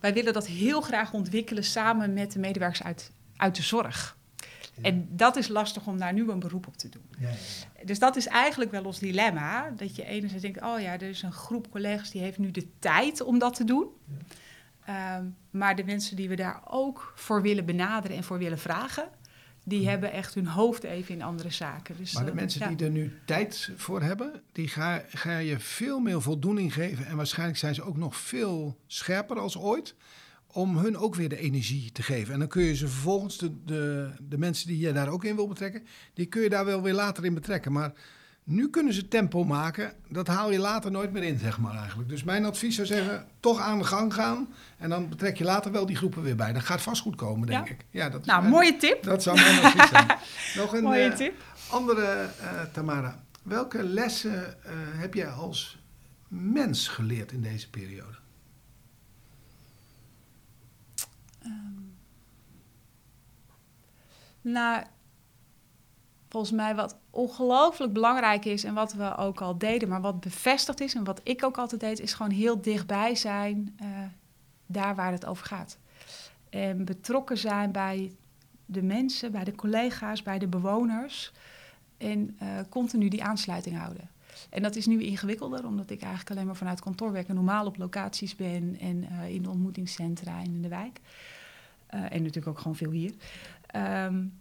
wij 0.00 0.12
willen 0.12 0.32
dat 0.32 0.46
heel 0.46 0.80
graag 0.80 1.12
ontwikkelen 1.12 1.64
samen 1.64 2.12
met 2.12 2.32
de 2.32 2.38
medewerkers 2.38 2.82
uit, 2.82 3.12
uit 3.36 3.56
de 3.56 3.62
zorg. 3.62 4.17
En 4.82 5.08
dat 5.10 5.36
is 5.36 5.48
lastig 5.48 5.86
om 5.86 5.98
daar 5.98 6.12
nu 6.12 6.30
een 6.30 6.38
beroep 6.38 6.66
op 6.66 6.76
te 6.76 6.88
doen. 6.88 7.02
Ja, 7.18 7.28
ja, 7.28 7.34
ja. 7.78 7.84
Dus 7.84 7.98
dat 7.98 8.16
is 8.16 8.26
eigenlijk 8.26 8.70
wel 8.70 8.84
ons 8.84 8.98
dilemma. 8.98 9.70
Dat 9.76 9.96
je 9.96 10.04
enerzijds 10.04 10.42
denkt, 10.42 10.62
oh 10.62 10.80
ja, 10.80 10.92
er 10.92 11.02
is 11.02 11.22
een 11.22 11.32
groep 11.32 11.70
collega's 11.70 12.10
die 12.10 12.22
heeft 12.22 12.38
nu 12.38 12.50
de 12.50 12.66
tijd 12.78 13.20
om 13.20 13.38
dat 13.38 13.54
te 13.54 13.64
doen. 13.64 13.86
Um, 14.88 15.36
maar 15.50 15.76
de 15.76 15.84
mensen 15.84 16.16
die 16.16 16.28
we 16.28 16.36
daar 16.36 16.60
ook 16.64 17.12
voor 17.14 17.42
willen 17.42 17.64
benaderen 17.64 18.16
en 18.16 18.24
voor 18.24 18.38
willen 18.38 18.58
vragen... 18.58 19.08
die 19.64 19.88
hebben 19.88 20.12
echt 20.12 20.34
hun 20.34 20.46
hoofd 20.46 20.84
even 20.84 21.14
in 21.14 21.22
andere 21.22 21.50
zaken. 21.50 21.96
Dus, 21.96 22.12
maar 22.12 22.24
de 22.24 22.34
mensen 22.34 22.76
die 22.76 22.86
er 22.86 22.92
nu 22.92 23.18
tijd 23.24 23.70
voor 23.76 24.02
hebben... 24.02 24.42
die 24.52 24.68
ga, 24.68 25.02
ga 25.08 25.38
je 25.38 25.58
veel 25.58 25.98
meer 25.98 26.22
voldoening 26.22 26.72
geven. 26.74 27.06
En 27.06 27.16
waarschijnlijk 27.16 27.58
zijn 27.58 27.74
ze 27.74 27.82
ook 27.82 27.96
nog 27.96 28.16
veel 28.16 28.78
scherper 28.86 29.38
als 29.38 29.58
ooit 29.58 29.94
om 30.58 30.76
hun 30.76 30.96
ook 30.96 31.14
weer 31.14 31.28
de 31.28 31.38
energie 31.38 31.92
te 31.92 32.02
geven. 32.02 32.32
En 32.32 32.38
dan 32.38 32.48
kun 32.48 32.62
je 32.62 32.76
ze 32.76 32.88
vervolgens, 32.88 33.38
de, 33.38 33.64
de, 33.64 34.10
de 34.20 34.38
mensen 34.38 34.68
die 34.68 34.78
je 34.78 34.92
daar 34.92 35.08
ook 35.08 35.24
in 35.24 35.36
wil 35.36 35.48
betrekken, 35.48 35.86
die 36.14 36.26
kun 36.26 36.42
je 36.42 36.48
daar 36.48 36.64
wel 36.64 36.82
weer 36.82 36.94
later 36.94 37.24
in 37.24 37.34
betrekken. 37.34 37.72
Maar 37.72 37.92
nu 38.44 38.70
kunnen 38.70 38.92
ze 38.92 39.08
tempo 39.08 39.44
maken, 39.44 39.92
dat 40.08 40.26
haal 40.26 40.50
je 40.50 40.58
later 40.58 40.90
nooit 40.90 41.12
meer 41.12 41.22
in, 41.22 41.38
zeg 41.38 41.58
maar 41.58 41.76
eigenlijk. 41.76 42.08
Dus 42.08 42.24
mijn 42.24 42.44
advies 42.44 42.74
zou 42.74 42.86
zeggen, 42.86 43.26
toch 43.40 43.60
aan 43.60 43.78
de 43.78 43.84
gang 43.84 44.14
gaan. 44.14 44.48
En 44.78 44.88
dan 44.88 45.08
betrek 45.08 45.36
je 45.36 45.44
later 45.44 45.72
wel 45.72 45.86
die 45.86 45.96
groepen 45.96 46.22
weer 46.22 46.36
bij. 46.36 46.52
Dat 46.52 46.62
gaat 46.62 46.82
vast 46.82 47.02
goed 47.02 47.16
komen, 47.16 47.46
denk 47.46 47.66
ja? 47.66 47.72
ik. 47.72 47.84
Ja, 47.90 48.08
dat 48.08 48.20
is 48.20 48.26
nou, 48.26 48.40
mijn, 48.40 48.52
mooie 48.52 48.76
tip. 48.76 49.02
Dat 49.02 49.22
zou 49.22 49.36
mijn 49.40 49.64
advies 49.64 49.88
zijn. 49.88 50.06
Nog 50.62 50.74
een 50.74 50.82
mooie 50.82 51.08
uh, 51.08 51.14
tip. 51.14 51.42
andere, 51.70 52.28
uh, 52.42 52.62
Tamara. 52.72 53.22
Welke 53.42 53.82
lessen 53.82 54.32
uh, 54.32 54.72
heb 54.74 55.14
jij 55.14 55.28
als 55.28 55.78
mens 56.28 56.88
geleerd 56.88 57.32
in 57.32 57.42
deze 57.42 57.70
periode? 57.70 58.16
Um, 61.48 61.96
nou, 64.40 64.84
volgens 66.28 66.52
mij 66.52 66.74
wat 66.74 66.96
ongelooflijk 67.10 67.92
belangrijk 67.92 68.44
is 68.44 68.64
en 68.64 68.74
wat 68.74 68.92
we 68.92 69.16
ook 69.16 69.40
al 69.40 69.58
deden, 69.58 69.88
maar 69.88 70.00
wat 70.00 70.20
bevestigd 70.20 70.80
is 70.80 70.94
en 70.94 71.04
wat 71.04 71.20
ik 71.22 71.44
ook 71.44 71.58
altijd 71.58 71.80
deed, 71.80 72.00
is 72.00 72.12
gewoon 72.12 72.32
heel 72.32 72.60
dichtbij 72.60 73.14
zijn 73.14 73.76
uh, 73.82 73.88
daar 74.66 74.94
waar 74.94 75.12
het 75.12 75.26
over 75.26 75.46
gaat. 75.46 75.78
En 76.50 76.84
betrokken 76.84 77.38
zijn 77.38 77.72
bij 77.72 78.12
de 78.66 78.82
mensen, 78.82 79.32
bij 79.32 79.44
de 79.44 79.54
collega's, 79.54 80.22
bij 80.22 80.38
de 80.38 80.46
bewoners 80.46 81.32
en 81.96 82.38
uh, 82.42 82.48
continu 82.68 83.08
die 83.08 83.24
aansluiting 83.24 83.78
houden. 83.78 84.10
En 84.50 84.62
dat 84.62 84.76
is 84.76 84.86
nu 84.86 85.02
ingewikkelder, 85.02 85.66
omdat 85.66 85.90
ik 85.90 86.00
eigenlijk 86.00 86.30
alleen 86.30 86.46
maar 86.46 86.56
vanuit 86.56 86.80
kantoor 86.80 87.12
werk 87.12 87.28
en 87.28 87.34
normaal 87.34 87.66
op 87.66 87.76
locaties 87.76 88.36
ben 88.36 88.76
en 88.80 89.04
uh, 89.12 89.28
in 89.28 89.42
de 89.42 89.50
ontmoetingscentra 89.50 90.38
en 90.38 90.54
in 90.54 90.62
de 90.62 90.68
wijk. 90.68 91.00
Uh, 91.94 92.00
en 92.00 92.22
natuurlijk 92.22 92.46
ook 92.46 92.58
gewoon 92.58 92.76
veel 92.76 92.90
hier. 92.90 93.14
Um, 94.04 94.38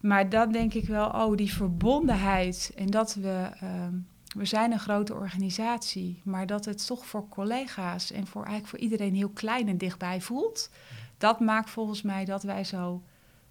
maar 0.00 0.28
dat 0.28 0.52
denk 0.52 0.74
ik 0.74 0.88
wel, 0.88 1.08
oh, 1.08 1.36
die 1.36 1.52
verbondenheid 1.52 2.72
en 2.76 2.86
dat 2.86 3.14
we, 3.14 3.50
um, 3.62 4.06
we 4.36 4.44
zijn 4.44 4.72
een 4.72 4.78
grote 4.78 5.14
organisatie, 5.14 6.20
maar 6.24 6.46
dat 6.46 6.64
het 6.64 6.86
toch 6.86 7.06
voor 7.06 7.28
collega's 7.28 8.12
en 8.12 8.26
voor 8.26 8.44
eigenlijk 8.44 8.70
voor 8.70 8.78
iedereen 8.78 9.14
heel 9.14 9.28
klein 9.28 9.68
en 9.68 9.78
dichtbij 9.78 10.20
voelt. 10.20 10.70
Dat 11.18 11.40
maakt 11.40 11.70
volgens 11.70 12.02
mij 12.02 12.24
dat 12.24 12.42
wij 12.42 12.64
zo 12.64 13.02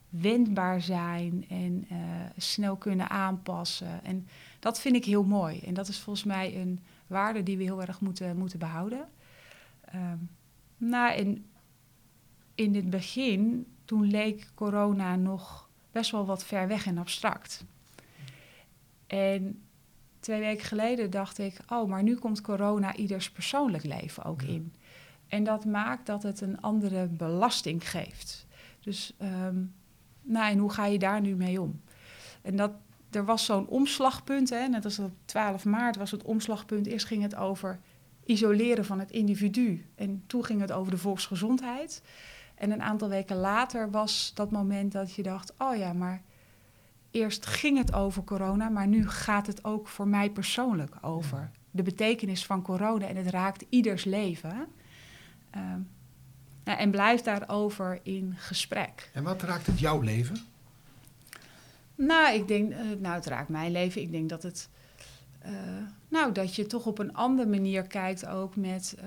wendbaar 0.10 0.82
zijn 0.82 1.46
en 1.50 1.88
uh, 1.92 1.98
snel 2.38 2.76
kunnen 2.76 3.10
aanpassen. 3.10 4.04
En 4.04 4.28
dat 4.60 4.80
vind 4.80 4.96
ik 4.96 5.06
heel 5.06 5.24
mooi. 5.24 5.60
En 5.60 5.74
dat 5.74 5.88
is 5.88 6.00
volgens 6.00 6.26
mij 6.26 6.62
een 6.62 6.80
waarde 7.08 7.44
die 7.44 7.58
we 7.58 7.64
heel 7.64 7.82
erg 7.82 8.02
moeten, 8.02 8.38
moeten 8.38 8.60
behouden. 8.60 9.08
Um, 9.96 10.30
nou, 10.78 11.14
en 11.14 11.46
in 12.56 12.76
het 12.76 12.90
begin, 12.90 13.68
toen 13.86 14.10
leek 14.10 14.50
corona 14.54 15.16
nog 15.16 15.70
best 15.92 16.12
wel 16.12 16.26
wat 16.26 16.46
ver 16.46 16.68
weg 16.68 16.86
en 16.86 16.98
abstract. 16.98 17.66
En 19.08 19.62
twee 20.20 20.40
weken 20.40 20.66
geleden 20.66 21.10
dacht 21.10 21.38
ik, 21.38 21.58
oh, 21.70 21.90
maar 21.90 22.04
nu 22.04 22.16
komt 22.16 22.42
corona 22.42 22.96
ieders 22.96 23.32
persoonlijk 23.32 23.84
leven 23.84 24.24
ook 24.24 24.42
in. 24.42 24.74
En 25.28 25.44
dat 25.44 25.66
maakt 25.66 26.06
dat 26.06 26.24
het 26.24 26.42
een 26.42 26.62
andere 26.62 27.08
belasting 27.08 27.90
geeft. 27.90 28.46
Dus, 28.80 29.14
ehm, 29.18 29.64
nou, 30.22 30.52
en 30.52 30.58
hoe 30.58 30.72
ga 30.72 30.86
je 30.86 31.00
daar 31.00 31.22
nu 31.22 31.36
mee 31.36 31.62
om? 31.62 31.82
En 32.42 32.56
dat, 32.56 32.72
er 33.12 33.26
was 33.26 33.46
zo'n 33.46 33.68
omslagpunt, 33.68 34.50
hè, 34.50 34.68
net 34.68 34.86
als 34.86 35.00
op 35.00 35.12
12 35.26 35.66
maart 35.66 35.96
was 35.96 36.12
het 36.12 36.24
omslagpunt. 36.24 36.88
Eerst 36.88 37.06
ging 37.06 37.22
het 37.22 37.36
over 37.36 37.80
isoleren 38.26 38.86
van 38.86 39.00
het 39.00 39.12
individu. 39.12 39.86
En 39.96 40.24
toen 40.28 40.46
ging 40.46 40.62
het 40.62 40.72
over 40.72 40.92
de 40.92 40.98
volksgezondheid. 40.98 42.02
En 42.66 42.72
een 42.72 42.82
aantal 42.82 43.10
weken 43.10 43.36
later 43.36 43.92
was 43.92 44.32
dat 44.34 44.52
moment 44.52 44.92
dat 44.92 45.14
je 45.14 45.24
dacht: 45.24 45.54
oh 45.58 45.76
ja, 45.76 45.94
maar 45.94 46.22
eerst 47.12 47.46
ging 47.46 47.78
het 47.78 47.94
over 47.94 48.24
corona, 48.24 48.70
maar 48.70 48.88
nu 48.88 49.10
gaat 49.10 49.48
het 49.48 49.64
ook 49.64 49.88
voor 49.88 50.08
mij 50.08 50.30
persoonlijk 50.30 50.96
over. 51.02 51.52
De 51.72 51.84
betekenis 51.84 52.46
van 52.46 52.62
corona 52.62 53.08
en 53.08 53.16
het 53.16 53.28
raakt 53.28 53.66
ieders 53.70 54.04
leven. 54.04 54.68
Ehm, 55.50 55.80
nou, 56.64 56.80
en 56.80 56.92
blijf 56.92 57.22
daarover 57.22 58.00
in 58.04 58.34
gesprek. 58.38 59.10
En 59.14 59.24
wat 59.24 59.42
raakt 59.42 59.66
het 59.66 59.80
jouw 59.80 60.02
leven? 60.02 60.38
Nou, 61.96 62.36
ik 62.36 62.48
denk, 62.48 62.72
uh, 62.72 62.80
nou, 63.00 63.16
het 63.16 63.26
raakt 63.26 63.50
mijn 63.50 63.72
leven. 63.72 64.02
Ik 64.02 64.12
denk 64.12 64.30
dat 64.30 64.44
het, 64.44 64.70
uh, 65.46 65.52
nou, 66.08 66.32
dat 66.32 66.56
je 66.56 66.66
toch 66.66 66.86
op 66.86 67.00
een 67.00 67.14
andere 67.14 67.50
manier 67.50 67.84
kijkt 67.84 68.26
ook 68.26 68.56
met 68.56 68.96
uh, 68.98 69.06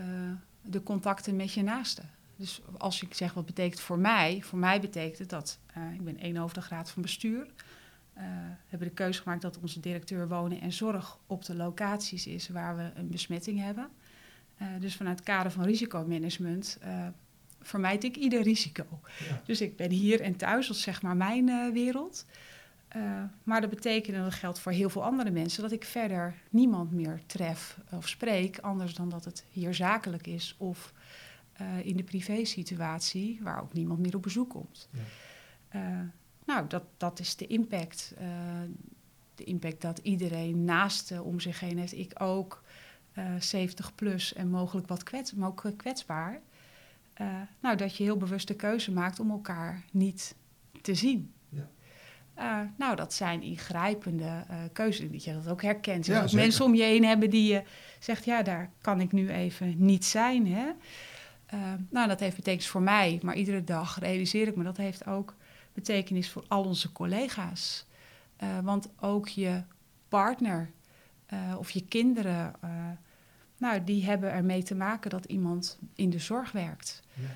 de 0.62 0.82
contacten 0.82 1.36
met 1.36 1.52
je 1.52 1.62
naasten. 1.62 2.16
Dus 2.38 2.60
als 2.76 3.02
ik 3.02 3.14
zeg 3.14 3.34
wat 3.34 3.46
betekent 3.46 3.80
voor 3.80 3.98
mij, 3.98 4.42
voor 4.42 4.58
mij 4.58 4.80
betekent 4.80 5.18
het 5.18 5.30
dat 5.30 5.58
ik 5.94 6.04
ben 6.04 6.18
één 6.18 6.36
over 6.36 6.54
de 6.54 6.60
graad 6.60 6.90
van 6.90 7.02
bestuur. 7.02 7.46
Uh, 8.16 8.24
hebben 8.66 8.88
de 8.88 8.94
keuze 8.94 9.22
gemaakt 9.22 9.42
dat 9.42 9.58
onze 9.58 9.80
directeur 9.80 10.28
wonen 10.28 10.60
en 10.60 10.72
zorg 10.72 11.18
op 11.26 11.44
de 11.44 11.54
locaties 11.54 12.26
is 12.26 12.48
waar 12.48 12.76
we 12.76 12.90
een 12.94 13.08
besmetting 13.08 13.60
hebben. 13.60 13.88
Uh, 14.62 14.68
dus 14.80 14.96
vanuit 14.96 15.18
het 15.18 15.26
kader 15.26 15.52
van 15.52 15.64
risicomanagement 15.64 16.78
vermijd 17.60 18.04
ik 18.04 18.16
ieder 18.16 18.42
risico. 18.42 18.86
Ja. 19.28 19.42
Dus 19.44 19.60
ik 19.60 19.76
ben 19.76 19.90
hier 19.90 20.20
en 20.20 20.36
thuis, 20.36 20.66
dat 20.66 20.76
is 20.76 20.82
zeg 20.82 21.02
maar 21.02 21.16
mijn 21.16 21.72
wereld. 21.72 22.24
maar 23.42 23.60
dat 23.60 23.70
betekent, 23.70 24.16
en 24.16 24.22
dat 24.22 24.34
geldt 24.34 24.58
voor 24.58 24.72
heel 24.72 24.90
veel 24.90 25.04
andere 25.04 25.30
mensen, 25.30 25.62
dat 25.62 25.72
ik 25.72 25.84
verder 25.84 26.34
niemand 26.50 26.92
meer 26.92 27.20
tref 27.26 27.78
of 27.90 28.08
spreek, 28.08 28.58
anders 28.58 28.94
dan 28.94 29.08
dat 29.08 29.24
het 29.24 29.44
hier 29.50 29.74
zakelijk 29.74 30.26
is 30.26 30.54
of 30.58 30.92
in 31.82 31.96
de 31.96 32.02
privé-situatie, 32.02 33.38
waar 33.42 33.62
ook 33.62 33.72
niemand 33.72 33.98
meer 33.98 34.14
op 34.16 34.22
bezoek 34.22 34.50
komt. 34.50 34.88
Ja. 34.92 36.12
Nou, 36.48 36.66
dat, 36.68 36.82
dat 36.96 37.20
is 37.20 37.36
de 37.36 37.46
impact. 37.46 38.14
Uh, 38.20 38.26
de 39.34 39.44
impact 39.44 39.80
dat 39.80 39.98
iedereen 39.98 40.64
naast 40.64 41.10
uh, 41.10 41.26
om 41.26 41.40
zich 41.40 41.60
heen 41.60 41.78
heeft. 41.78 41.92
Ik 41.92 42.12
ook, 42.18 42.62
uh, 43.18 43.24
70 43.38 43.94
plus 43.94 44.34
en 44.34 44.50
mogelijk 44.50 44.88
wat 44.88 45.02
kwets, 45.02 45.34
maar 45.34 45.48
ook 45.48 45.72
kwetsbaar. 45.76 46.40
nou, 47.60 47.76
dat 47.76 47.96
je 47.96 48.02
heel 48.02 48.16
bewust 48.16 48.48
de 48.48 48.54
keuze 48.54 48.92
maakt 48.92 49.20
om 49.20 49.30
elkaar 49.30 49.84
niet 49.90 50.34
te 50.82 50.94
zien. 50.94 51.32
Nou, 52.76 52.96
dat 52.96 53.12
zijn 53.12 53.42
ingrijpende 53.42 54.44
keuzes. 54.72 55.10
Dat 55.10 55.24
je 55.24 55.32
dat 55.32 55.48
ook 55.48 55.62
herkent. 55.62 56.06
Ja, 56.06 56.22
ook 56.22 56.32
mensen 56.32 56.64
om 56.64 56.74
je 56.74 56.82
heen 56.82 57.04
hebben 57.04 57.30
die 57.30 57.52
je 57.52 57.62
zegt... 57.98 58.24
ja, 58.24 58.42
daar 58.42 58.70
kan 58.80 59.00
ik 59.00 59.12
nu 59.12 59.30
even 59.30 59.74
niet 59.78 60.04
zijn. 60.04 60.46
Hè? 60.46 60.70
Nou, 61.90 62.08
dat 62.08 62.20
heeft 62.20 62.36
betekenis 62.36 62.68
voor 62.68 62.82
mij. 62.82 63.18
Maar 63.22 63.34
iedere 63.34 63.64
dag 63.64 63.98
realiseer 63.98 64.46
ik 64.46 64.56
me... 64.56 64.64
dat 64.64 64.76
heeft 64.76 65.06
ook 65.06 65.34
betekenis 65.72 66.30
voor 66.30 66.44
al 66.48 66.64
onze 66.64 66.92
collega's. 66.92 67.86
Uh, 68.42 68.58
want 68.58 68.88
ook 69.00 69.28
je 69.28 69.62
partner 70.08 70.70
uh, 71.32 71.54
of 71.58 71.70
je 71.70 71.84
kinderen, 71.84 72.52
uh, 72.64 72.70
nou, 73.58 73.84
die 73.84 74.04
hebben 74.04 74.32
ermee 74.32 74.62
te 74.62 74.74
maken 74.74 75.10
dat 75.10 75.24
iemand 75.24 75.78
in 75.94 76.10
de 76.10 76.18
zorg 76.18 76.52
werkt. 76.52 77.02
Ja. 77.14 77.26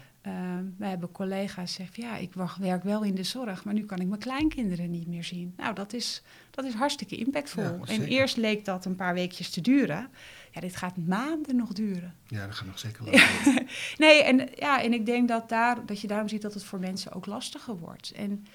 We 0.76 0.86
hebben 0.86 1.12
collega's 1.12 1.76
die 1.76 1.86
zeggen, 1.86 2.02
ja, 2.02 2.16
ik 2.16 2.32
werk 2.58 2.82
wel 2.82 3.02
in 3.02 3.14
de 3.14 3.22
zorg, 3.22 3.64
maar 3.64 3.74
nu 3.74 3.84
kan 3.84 3.98
ik 3.98 4.06
mijn 4.06 4.20
kleinkinderen 4.20 4.90
niet 4.90 5.06
meer 5.06 5.24
zien. 5.24 5.54
Nou, 5.56 5.74
dat 5.74 5.92
is, 5.92 6.22
dat 6.50 6.64
is 6.64 6.74
hartstikke 6.74 7.16
impactvol. 7.16 7.62
Ja, 7.62 7.78
en 7.86 8.04
eerst 8.04 8.36
leek 8.36 8.64
dat 8.64 8.84
een 8.84 8.96
paar 8.96 9.14
weekjes 9.14 9.50
te 9.50 9.60
duren. 9.60 10.08
Ja, 10.50 10.60
dit 10.60 10.76
gaat 10.76 10.96
maanden 10.96 11.56
nog 11.56 11.72
duren. 11.72 12.14
Ja, 12.26 12.46
dat 12.46 12.54
gaat 12.54 12.66
nog 12.66 12.78
zeker 12.78 13.04
lang 13.04 13.68
Nee, 13.98 14.22
en, 14.22 14.48
ja, 14.54 14.82
en 14.82 14.92
ik 14.92 15.06
denk 15.06 15.28
dat, 15.28 15.48
daar, 15.48 15.86
dat 15.86 16.00
je 16.00 16.06
daarom 16.06 16.28
ziet 16.28 16.42
dat 16.42 16.54
het 16.54 16.64
voor 16.64 16.80
mensen 16.80 17.12
ook 17.12 17.26
lastiger 17.26 17.76
wordt. 17.76 18.10
En 18.10 18.46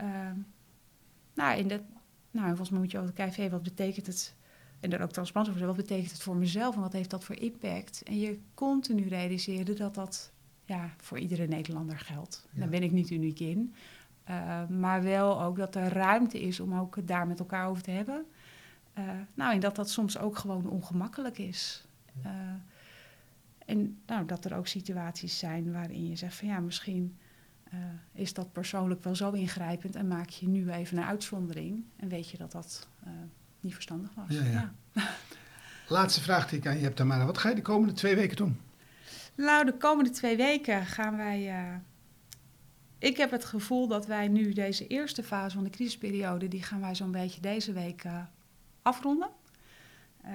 uh, 0.00 0.06
nou, 1.34 1.58
in 1.58 1.68
dat, 1.68 1.80
nou, 2.30 2.46
volgens 2.46 2.70
mij 2.70 2.80
moet 2.80 2.90
je 2.90 2.98
ook 2.98 3.14
kijken, 3.14 3.50
wat 3.50 3.62
betekent 3.62 4.06
het... 4.06 4.34
En 4.80 4.90
daar 4.90 5.02
ook 5.02 5.12
transparant 5.12 5.48
over 5.48 5.60
zijn, 5.60 5.76
wat 5.76 5.86
betekent 5.86 6.12
het 6.12 6.22
voor 6.22 6.36
mezelf 6.36 6.74
en 6.74 6.80
wat 6.80 6.92
heeft 6.92 7.10
dat 7.10 7.24
voor 7.24 7.36
impact? 7.36 8.02
En 8.02 8.18
je 8.18 8.38
continu 8.54 9.08
realiseren 9.08 9.76
dat 9.76 9.94
dat 9.94 10.32
ja, 10.64 10.90
voor 10.96 11.18
iedere 11.18 11.46
Nederlander 11.46 11.98
geldt. 11.98 12.46
Daar 12.50 12.68
ben 12.68 12.82
ik 12.82 12.92
niet 12.92 13.10
uniek 13.10 13.40
in. 13.40 13.74
Uh, 14.30 14.66
maar 14.68 15.02
wel 15.02 15.42
ook 15.42 15.56
dat 15.56 15.74
er 15.74 15.92
ruimte 15.92 16.40
is 16.40 16.60
om 16.60 16.78
ook 16.78 16.96
het 16.96 17.08
daar 17.08 17.26
met 17.26 17.38
elkaar 17.38 17.68
over 17.68 17.82
te 17.82 17.90
hebben. 17.90 18.24
Uh, 18.98 19.04
nou, 19.34 19.54
en 19.54 19.60
dat 19.60 19.76
dat 19.76 19.90
soms 19.90 20.18
ook 20.18 20.38
gewoon 20.38 20.68
ongemakkelijk 20.68 21.38
is. 21.38 21.86
Uh, 22.26 22.30
en 23.66 23.98
nou, 24.06 24.26
dat 24.26 24.44
er 24.44 24.56
ook 24.56 24.66
situaties 24.66 25.38
zijn 25.38 25.72
waarin 25.72 26.08
je 26.08 26.16
zegt 26.16 26.34
van 26.34 26.48
ja, 26.48 26.60
misschien 26.60 27.16
is 28.12 28.34
dat 28.34 28.52
persoonlijk 28.52 29.04
wel 29.04 29.16
zo 29.16 29.30
ingrijpend 29.30 29.96
en 29.96 30.08
maak 30.08 30.28
je 30.28 30.48
nu 30.48 30.70
even 30.70 30.98
een 30.98 31.04
uitzondering 31.04 31.84
en 31.96 32.08
weet 32.08 32.30
je 32.30 32.36
dat 32.36 32.52
dat 32.52 32.88
niet 33.60 33.74
verstandig 33.74 34.10
was. 34.14 34.26
Ja, 34.28 34.44
ja. 34.44 34.72
ja. 34.92 35.02
Laatste 35.88 36.20
vraag 36.20 36.48
die 36.48 36.58
ik 36.58 36.66
aan 36.66 36.76
je 36.76 36.82
heb, 36.82 36.94
Tamara. 36.94 37.24
Wat 37.24 37.38
ga 37.38 37.48
je 37.48 37.54
de 37.54 37.62
komende 37.62 37.94
twee 37.94 38.14
weken 38.14 38.36
doen? 38.36 38.60
Nou, 39.34 39.64
de 39.64 39.76
komende 39.76 40.10
twee 40.10 40.36
weken 40.36 40.86
gaan 40.86 41.16
wij. 41.16 41.80
ik 42.98 43.16
heb 43.16 43.30
het 43.30 43.44
gevoel 43.44 43.88
dat 43.88 44.06
wij 44.06 44.28
nu 44.28 44.52
deze 44.52 44.86
eerste 44.86 45.22
fase 45.22 45.54
van 45.54 45.64
de 45.64 45.70
crisisperiode, 45.70 46.48
die 46.48 46.62
gaan 46.62 46.80
wij 46.80 46.94
zo'n 46.94 47.10
beetje 47.10 47.40
deze 47.40 47.72
week 47.72 48.04
afronden. 48.82 49.28
Uh, 50.24 50.30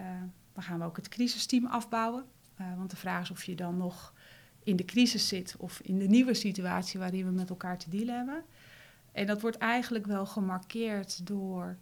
dan 0.54 0.64
gaan 0.64 0.80
we 0.80 0.86
ook 0.86 0.96
het 0.96 1.08
crisisteam 1.08 1.66
afbouwen. 1.66 2.26
Want 2.78 2.90
de 2.90 2.96
vraag 2.96 3.22
is 3.22 3.32
of 3.32 3.44
je 3.44 3.56
dan 3.56 3.78
nog 3.78 4.14
in 4.64 4.76
de 4.76 4.86
crisis 4.86 5.28
zit 5.28 5.56
of 5.58 5.80
in 5.80 6.00
de 6.00 6.08
nieuwe 6.08 6.34
situatie 6.34 7.00
waarin 7.00 7.26
we 7.26 7.32
met 7.32 7.50
elkaar 7.50 7.78
te 7.78 7.90
dealen 7.90 8.16
hebben. 8.16 8.44
En 9.12 9.26
dat 9.26 9.42
wordt 9.42 9.58
eigenlijk 9.58 10.06
wel 10.06 10.26
gemarkeerd 10.26 11.28
door 11.28 11.78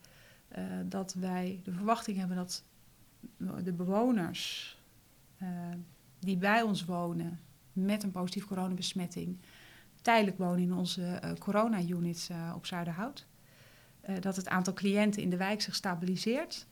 dat 0.85 1.13
wij 1.13 1.59
de 1.63 1.71
verwachting 1.71 2.17
hebben 2.17 2.37
dat 2.37 2.63
de 3.63 3.73
bewoners 3.73 4.77
die 6.19 6.37
bij 6.37 6.61
ons 6.61 6.85
wonen 6.85 7.39
met 7.73 8.03
een 8.03 8.11
positief 8.11 8.45
coronabesmetting 8.45 9.37
tijdelijk 10.01 10.37
wonen 10.37 10.59
in 10.59 10.73
onze 10.73 11.35
corona-units 11.39 12.29
op 12.55 12.65
Zuiderhout. 12.65 13.27
Uh, 14.09 14.15
dat 14.19 14.35
het 14.35 14.47
aantal 14.47 14.73
cliënten 14.73 15.21
in 15.21 15.29
de 15.29 15.37
wijk 15.37 15.61
zich 15.61 15.75
stabiliseert. 15.75 16.67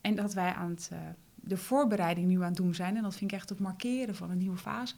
En 0.00 0.14
dat 0.14 0.34
wij 0.34 0.52
aan 0.52 0.70
het, 0.70 0.90
uh, 0.92 0.98
de 1.34 1.56
voorbereiding 1.56 2.28
nu 2.28 2.36
aan 2.36 2.42
het 2.42 2.56
doen 2.56 2.74
zijn. 2.74 2.96
En 2.96 3.02
dat 3.02 3.16
vind 3.16 3.32
ik 3.32 3.36
echt 3.36 3.48
het 3.48 3.58
markeren 3.58 4.14
van 4.14 4.30
een 4.30 4.38
nieuwe 4.38 4.56
fase. 4.56 4.94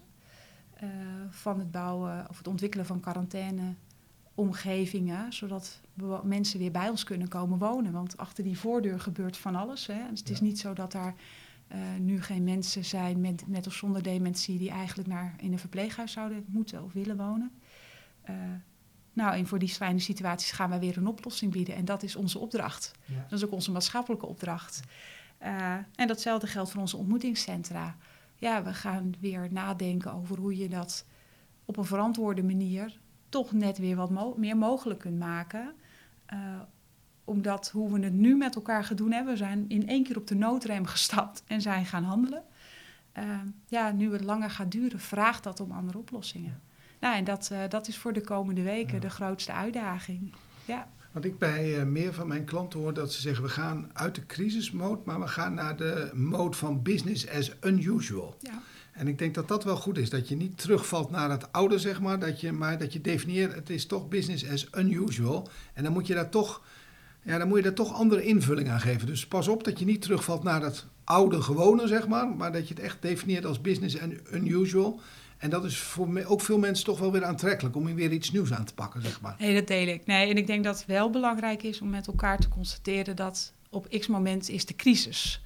Uh, 0.83 0.89
van 1.31 1.59
het 1.59 1.71
bouwen 1.71 2.27
of 2.29 2.39
het 2.39 2.49
ontwikkelen 2.49 2.87
van 2.87 3.01
quarantaineomgevingen. 3.01 5.33
Zodat 5.33 5.81
mensen 6.23 6.59
weer 6.59 6.71
bij 6.71 6.89
ons 6.89 7.05
kunnen 7.05 7.29
komen 7.29 7.59
wonen. 7.59 7.93
Want 7.93 8.17
achter 8.17 8.45
die 8.45 8.59
voordeur 8.59 9.01
gebeurt 9.01 9.37
van 9.37 9.55
alles. 9.55 9.87
Hè. 9.87 10.01
Dus 10.11 10.19
het 10.19 10.29
ja. 10.29 10.35
is 10.35 10.41
niet 10.41 10.59
zo 10.59 10.73
dat 10.73 10.93
daar 10.93 11.15
nu 11.99 12.23
geen 12.23 12.45
mensen 12.45 12.85
zijn 12.85 13.21
met, 13.21 13.47
met 13.47 13.67
of 13.67 13.75
zonder 13.75 14.03
dementie... 14.03 14.59
die 14.59 14.71
eigenlijk 14.71 15.09
naar, 15.09 15.35
in 15.39 15.53
een 15.53 15.59
verpleeghuis 15.59 16.13
zouden 16.13 16.45
moeten 16.49 16.85
of 16.85 16.93
willen 16.93 17.17
wonen. 17.17 17.53
Nou, 19.13 19.35
en 19.35 19.47
voor 19.47 19.59
die 19.59 19.69
fijne 19.69 19.99
situaties 19.99 20.51
gaan 20.51 20.69
wij 20.71 20.79
weer 20.79 20.97
een 20.97 21.07
oplossing 21.07 21.53
bieden. 21.53 21.75
En 21.75 21.85
dat 21.85 22.03
is 22.03 22.17
onze 22.17 22.39
opdracht. 22.39 22.93
Ja. 23.05 23.27
Dat 23.29 23.39
is 23.39 23.45
ook 23.45 23.53
onze 23.53 23.71
maatschappelijke 23.71 24.27
opdracht. 24.27 24.81
Uh, 25.43 25.75
en 25.95 26.07
datzelfde 26.07 26.47
geldt 26.47 26.71
voor 26.71 26.81
onze 26.81 26.97
ontmoetingscentra. 26.97 27.97
Ja, 28.37 28.63
we 28.63 28.75
gaan 28.75 29.15
weer 29.21 29.49
nadenken 29.51 30.13
over 30.13 30.39
hoe 30.39 30.57
je 30.57 30.69
dat 30.69 31.05
op 31.65 31.77
een 31.77 31.85
verantwoorde 31.85 32.43
manier 32.43 32.99
toch 33.29 33.53
net 33.53 33.79
weer 33.79 33.97
wat 33.97 34.11
mo 34.11 34.35
meer 34.37 34.57
mogelijk 34.57 35.01
kunt 35.01 35.19
maken. 35.19 35.75
Uh, 36.33 36.61
omdat 37.31 37.71
hoe 37.73 37.93
we 37.93 38.05
het 38.05 38.13
nu 38.13 38.37
met 38.37 38.55
elkaar 38.55 38.85
gaan 38.85 38.97
doen 38.97 39.13
hebben, 39.13 39.33
we 39.33 39.39
zijn 39.39 39.65
in 39.69 39.89
één 39.89 40.05
keer 40.05 40.17
op 40.17 40.27
de 40.27 40.35
noodrem 40.35 40.87
gestapt 40.97 41.43
en 41.47 41.61
zijn 41.61 41.87
gaan 41.87 42.05
handelen. 42.05 42.43
Uh, 43.19 43.25
ja, 43.67 43.91
nu 43.91 44.13
het 44.13 44.25
langer 44.25 44.51
gaat 44.51 44.71
duren, 44.71 45.01
vraagt 45.01 45.43
dat 45.43 45.61
om 45.61 45.73
andere 45.73 45.99
oplossingen. 45.99 46.61
Nou, 47.01 47.17
en 47.17 47.25
dat, 47.25 47.49
uh, 47.53 47.59
dat 47.69 47.89
is 47.89 47.97
voor 47.99 48.13
de 48.13 48.21
komende 48.21 48.63
weken 48.63 48.95
ja. 48.95 49.01
de 49.01 49.11
grootste 49.11 49.53
uitdaging. 49.53 50.35
Ja. 50.65 50.89
Want 51.13 51.25
ik 51.25 51.39
bij 51.39 51.79
uh, 51.79 51.83
meer 51.83 52.15
van 52.15 52.29
mijn 52.29 52.45
klanten 52.45 52.81
hoor 52.81 52.95
dat 52.95 53.13
ze 53.13 53.21
zeggen: 53.21 53.45
we 53.45 53.51
gaan 53.51 53.91
uit 53.93 54.15
de 54.15 54.27
crisismode, 54.27 55.01
maar 55.05 55.21
we 55.21 55.29
gaan 55.29 55.55
naar 55.55 55.77
de 55.77 56.11
mode 56.15 56.57
van 56.57 56.83
business 56.83 57.29
as 57.29 57.53
unusual. 57.61 58.37
Ja. 58.41 58.63
En 58.93 59.09
ik 59.09 59.19
denk 59.19 59.35
dat 59.35 59.49
dat 59.49 59.65
wel 59.65 59.77
goed 59.77 59.99
is. 59.99 60.11
Dat 60.11 60.29
je 60.29 60.37
niet 60.37 60.59
terugvalt 60.59 61.11
naar 61.11 61.31
het 61.31 61.53
oude, 61.53 61.79
zeg 61.79 62.01
maar. 62.01 62.19
Dat 62.19 62.41
je, 62.41 62.53
maar 62.53 62.79
dat 62.79 62.93
je 62.93 63.01
definieert, 63.01 63.55
het 63.55 63.71
is 63.71 63.87
toch 63.87 64.09
business 64.09 64.49
as 64.51 64.69
unusual. 64.75 65.49
En 65.75 65.83
dan 65.83 65.93
moet 65.93 66.07
je 66.07 66.15
daar 66.15 66.29
toch 66.29 66.63
ja, 67.23 67.39
dan 67.39 67.49
moet 67.49 67.59
je 67.59 67.65
er 67.65 67.75
toch 67.75 67.95
andere 67.95 68.23
invulling 68.23 68.69
aan 68.69 68.81
geven. 68.81 69.07
Dus 69.07 69.27
pas 69.27 69.49
op 69.49 69.65
dat 69.65 69.79
je 69.79 69.85
niet 69.85 70.03
terugvalt 70.03 70.43
naar 70.43 70.61
dat 70.61 70.87
oude 71.05 71.43
gewone, 71.43 71.87
zeg 71.87 72.09
maar. 72.09 72.29
Maar 72.29 72.53
dat 72.53 72.69
je 72.69 72.75
het 72.75 72.83
echt 72.83 73.03
definieert 73.03 73.47
als 73.47 73.61
business 73.61 74.01
and 74.01 74.15
unusual. 74.33 75.01
En 75.39 75.51
dat 75.51 75.65
is 75.65 75.79
voor 75.79 76.09
me, 76.09 76.27
ook 76.27 76.41
veel 76.41 76.59
mensen 76.59 76.85
toch 76.85 76.99
wel 76.99 77.13
weer 77.13 77.25
aantrekkelijk 77.25 77.77
om 77.77 77.95
weer 77.95 78.13
iets 78.13 78.31
nieuws 78.31 78.53
aan 78.53 78.65
te 78.65 78.75
pakken, 78.75 79.03
zeg 79.03 79.21
maar. 79.21 79.37
Nee, 79.39 79.55
dat 79.55 79.67
deel 79.67 79.87
ik. 79.87 80.07
Nee, 80.07 80.31
en 80.31 80.37
ik 80.37 80.47
denk 80.47 80.65
dat 80.65 80.77
het 80.77 80.87
wel 80.87 81.11
belangrijk 81.11 81.63
is 81.63 81.81
om 81.81 81.91
met 81.91 82.07
elkaar 82.07 82.39
te 82.39 82.49
constateren 82.49 83.17
dat 83.17 83.53
op 83.71 83.89
x 83.89 84.07
moment 84.07 84.49
is 84.49 84.67
de 84.67 84.77
crisis 84.77 85.43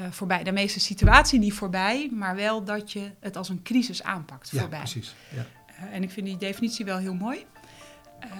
uh, 0.00 0.10
voorbij. 0.10 0.42
De 0.42 0.52
meeste 0.52 0.80
situatie 0.80 1.38
niet 1.38 1.52
voorbij, 1.52 2.10
maar 2.12 2.36
wel 2.36 2.64
dat 2.64 2.92
je 2.92 3.10
het 3.20 3.36
als 3.36 3.48
een 3.48 3.62
crisis 3.62 4.02
aanpakt 4.02 4.50
ja, 4.50 4.60
voorbij. 4.60 4.78
Precies, 4.78 5.14
ja, 5.34 5.46
uh, 5.70 5.94
en 5.94 6.02
ik 6.02 6.10
vind 6.10 6.26
die 6.26 6.36
definitie 6.36 6.84
wel 6.84 6.98
heel 6.98 7.14
mooi. 7.14 7.44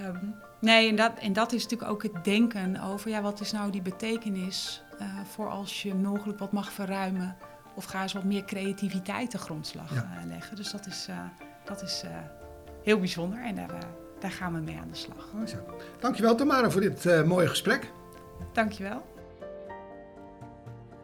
Um, 0.04 0.35
nee, 0.62 0.88
en 0.88 0.96
dat, 0.96 1.12
en 1.18 1.33
dat 1.33 1.53
is 1.53 1.62
natuurlijk 1.62 1.90
ook 1.90 2.03
het 2.03 2.25
denken 2.25 2.81
over, 2.81 3.11
ja, 3.11 3.22
wat 3.22 3.40
is 3.40 3.53
nou 3.53 3.70
die 3.70 3.83
betekenis 3.83 4.83
uh, 5.01 5.07
voor 5.25 5.48
als 5.48 5.83
je 5.83 5.94
mogelijk 5.94 6.38
wat 6.38 6.53
mag 6.53 6.72
verruimen 6.72 7.37
of 7.75 7.85
ga 7.85 8.03
eens 8.03 8.12
wat 8.12 8.25
meer 8.25 8.44
creativiteit 8.44 9.31
te 9.31 9.38
grondslag 9.38 9.94
ja. 9.94 10.09
uh, 10.20 10.27
leggen. 10.27 10.57
Dus 10.57 10.70
dat 10.70 10.87
is, 10.87 11.07
uh, 11.11 11.16
dat 11.64 11.83
is 11.83 12.05
heel 12.83 12.98
bijzonder 12.98 13.44
en 13.44 13.55
daar, 13.55 13.85
daar 14.18 14.31
gaan 14.31 14.53
we 14.53 14.61
mee 14.61 14.79
aan 14.79 14.88
de 14.90 14.96
slag. 14.96 15.31
Oh, 15.35 15.46
zo. 15.46 15.57
Dankjewel 16.01 16.35
Tamara 16.35 16.70
voor 16.70 16.81
dit 16.81 17.27
mooie 17.27 17.48
gesprek. 17.48 17.90
Dankjewel. 18.53 19.12